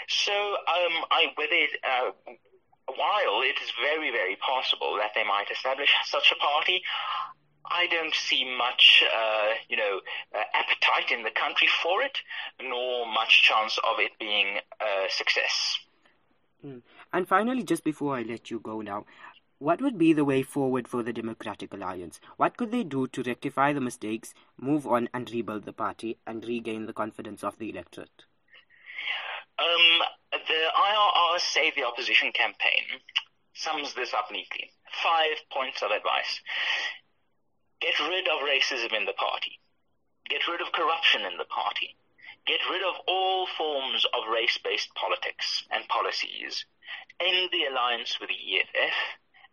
So 0.08 0.34
um, 0.34 0.96
I 1.12 1.32
whether 1.36 1.54
it, 1.54 1.72
uh, 1.84 2.12
while 2.88 3.42
it 3.42 3.58
is 3.62 3.72
very 3.82 4.12
very 4.12 4.38
possible 4.38 4.98
that 5.00 5.12
they 5.16 5.24
might 5.24 5.50
establish 5.52 5.90
such 6.06 6.32
a 6.32 6.40
party, 6.40 6.82
I 7.70 7.88
don't 7.88 8.14
see 8.14 8.46
much, 8.58 9.04
uh, 9.14 9.54
you 9.70 9.78
know, 9.78 10.02
uh, 10.34 10.44
appetite 10.54 11.12
in 11.12 11.24
the 11.24 11.32
country 11.32 11.68
for 11.82 12.02
it, 12.02 12.18
nor 12.62 13.06
much 13.06 13.44
chance 13.44 13.78
of 13.78 14.00
it 14.00 14.12
being 14.20 14.60
a 14.82 15.10
success. 15.10 15.78
Mm. 16.66 16.82
And 17.14 17.28
finally, 17.28 17.64
just 17.64 17.84
before 17.84 18.16
I 18.16 18.24
let 18.24 18.50
you 18.50 18.60
go 18.60 18.82
now, 18.82 19.06
what 19.60 19.82
would 19.82 19.98
be 19.98 20.12
the 20.12 20.26
way 20.26 20.44
forward 20.44 20.88
for 20.88 21.02
the 21.02 21.14
Democratic 21.14 21.74
Alliance? 21.74 22.20
What 22.38 22.58
could 22.58 22.72
they 22.72 22.84
do 22.84 23.08
to 23.08 23.24
rectify 23.24 23.72
the 23.72 23.82
mistakes, 23.82 24.34
move 24.60 24.86
on 24.86 25.08
and 25.14 25.30
rebuild 25.32 25.64
the 25.64 25.74
party, 25.74 26.18
and 26.28 26.44
regain 26.46 26.86
the 26.86 26.94
confidence 26.94 27.44
of 27.44 27.58
the 27.58 27.70
electorate? 27.70 28.26
Um, 29.58 30.02
the 30.32 30.72
IRR 30.78 31.40
Save 31.40 31.76
the 31.76 31.86
Opposition 31.86 32.32
campaign 32.34 33.00
sums 33.54 33.94
this 33.94 34.14
up 34.14 34.30
neatly. 34.30 34.72
Five 35.02 35.38
points 35.52 35.82
of 35.82 35.92
advice. 35.92 36.42
Get 37.86 38.00
rid 38.00 38.28
of 38.28 38.42
racism 38.42 38.98
in 38.98 39.06
the 39.06 39.14
party. 39.14 39.60
Get 40.28 40.48
rid 40.48 40.60
of 40.60 40.72
corruption 40.74 41.22
in 41.22 41.38
the 41.38 41.46
party. 41.46 41.96
Get 42.48 42.60
rid 42.68 42.82
of 42.82 42.96
all 43.06 43.46
forms 43.46 44.08
of 44.12 44.28
race-based 44.28 44.90
politics 44.96 45.64
and 45.70 45.88
policies. 45.88 46.66
End 47.20 47.52
the 47.52 47.66
alliance 47.66 48.20
with 48.20 48.30
the 48.30 48.58
EFF 48.58 48.96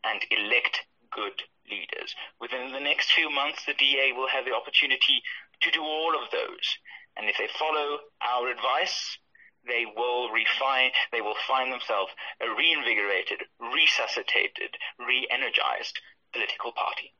and 0.05 0.25
elect 0.31 0.81
good 1.11 1.42
leaders. 1.68 2.16
Within 2.40 2.73
the 2.73 2.81
next 2.81 3.12
few 3.12 3.29
months, 3.29 3.66
the 3.66 3.75
DA 3.75 4.12
will 4.12 4.29
have 4.29 4.47
the 4.47 4.57
opportunity 4.57 5.23
to 5.61 5.71
do 5.71 5.83
all 5.83 6.16
of 6.16 6.31
those. 6.31 6.79
And 7.18 7.29
if 7.29 7.37
they 7.37 7.49
follow 7.59 8.01
our 8.23 8.49
advice, 8.49 9.18
they 9.66 9.85
will 9.85 10.31
refine, 10.31 10.92
they 11.12 11.21
will 11.21 11.37
find 11.47 11.71
themselves 11.71 12.12
a 12.40 12.49
reinvigorated, 12.49 13.45
resuscitated, 13.61 14.79
re-energized 14.99 16.01
political 16.33 16.73
party. 16.73 17.12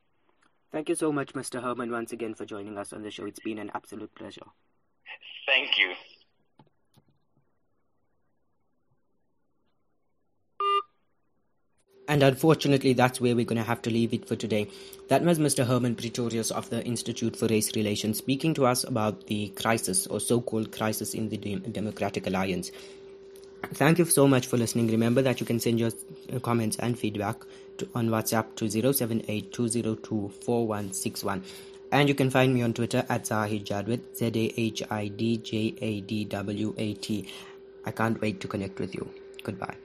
Thank 0.73 0.89
you 0.89 0.95
so 0.95 1.13
much, 1.13 1.35
Mr. 1.35 1.63
Hermann, 1.63 1.91
once 1.91 2.13
again 2.13 2.35
for 2.35 2.47
joining 2.47 2.79
us 2.79 2.95
on 2.95 3.03
the 3.03 3.11
show. 3.11 3.27
It's 3.27 3.41
been 3.41 3.59
an 3.59 3.71
absolute 3.75 4.15
pleasure. 4.15 4.47
Thank 5.47 5.79
you. 5.79 5.93
And 12.09 12.23
unfortunately, 12.23 12.95
that's 12.95 13.21
where 13.21 13.37
we're 13.37 13.45
going 13.45 13.61
to 13.61 13.67
have 13.67 13.83
to 13.83 13.91
leave 13.91 14.13
it 14.13 14.27
for 14.27 14.35
today. 14.35 14.67
That 15.09 15.23
was 15.23 15.39
Mr. 15.39 15.67
Hermann 15.67 15.95
Pretorius 15.95 16.51
of 16.51 16.69
the 16.71 16.83
Institute 16.85 17.37
for 17.37 17.47
Race 17.47 17.77
Relations 17.77 18.19
speaking 18.19 18.55
to 18.55 18.67
us 18.67 18.85
about 18.85 19.27
the 19.27 19.49
crisis 19.51 20.07
or 20.07 20.21
so 20.21 20.41
called 20.41 20.73
crisis 20.73 21.15
in 21.15 21.29
the 21.29 21.37
Democratic 21.37 22.27
Alliance. 22.27 22.71
Thank 23.71 23.99
you 23.99 24.05
so 24.05 24.29
much 24.29 24.47
for 24.47 24.57
listening. 24.57 24.89
Remember 24.89 25.23
that 25.23 25.41
you 25.41 25.47
can 25.47 25.59
send 25.61 25.79
your 25.81 25.91
uh, 26.35 26.39
comments 26.41 26.77
and 26.79 26.99
feedback 26.99 27.37
to, 27.79 27.89
on 27.95 28.09
WhatsApp 28.09 28.55
to 28.57 28.69
078 28.69 29.53
And 31.93 32.09
you 32.09 32.15
can 32.15 32.31
find 32.31 32.55
me 32.55 32.63
on 32.63 32.75
Twitter 32.75 33.07
at 33.09 33.27
Zahid 33.27 33.65
Jadwat, 33.65 34.01
Z 34.17 34.27
A 34.27 34.61
H 34.61 34.83
I 34.91 35.09
D 35.09 35.37
J 35.39 35.75
A 35.81 36.01
D 36.01 36.25
W 36.25 36.75
A 36.77 36.95
T. 36.95 37.29
I 37.85 37.91
can't 37.91 38.21
wait 38.21 38.41
to 38.41 38.49
connect 38.49 38.79
with 38.79 38.95
you. 38.95 39.09
Goodbye. 39.43 39.77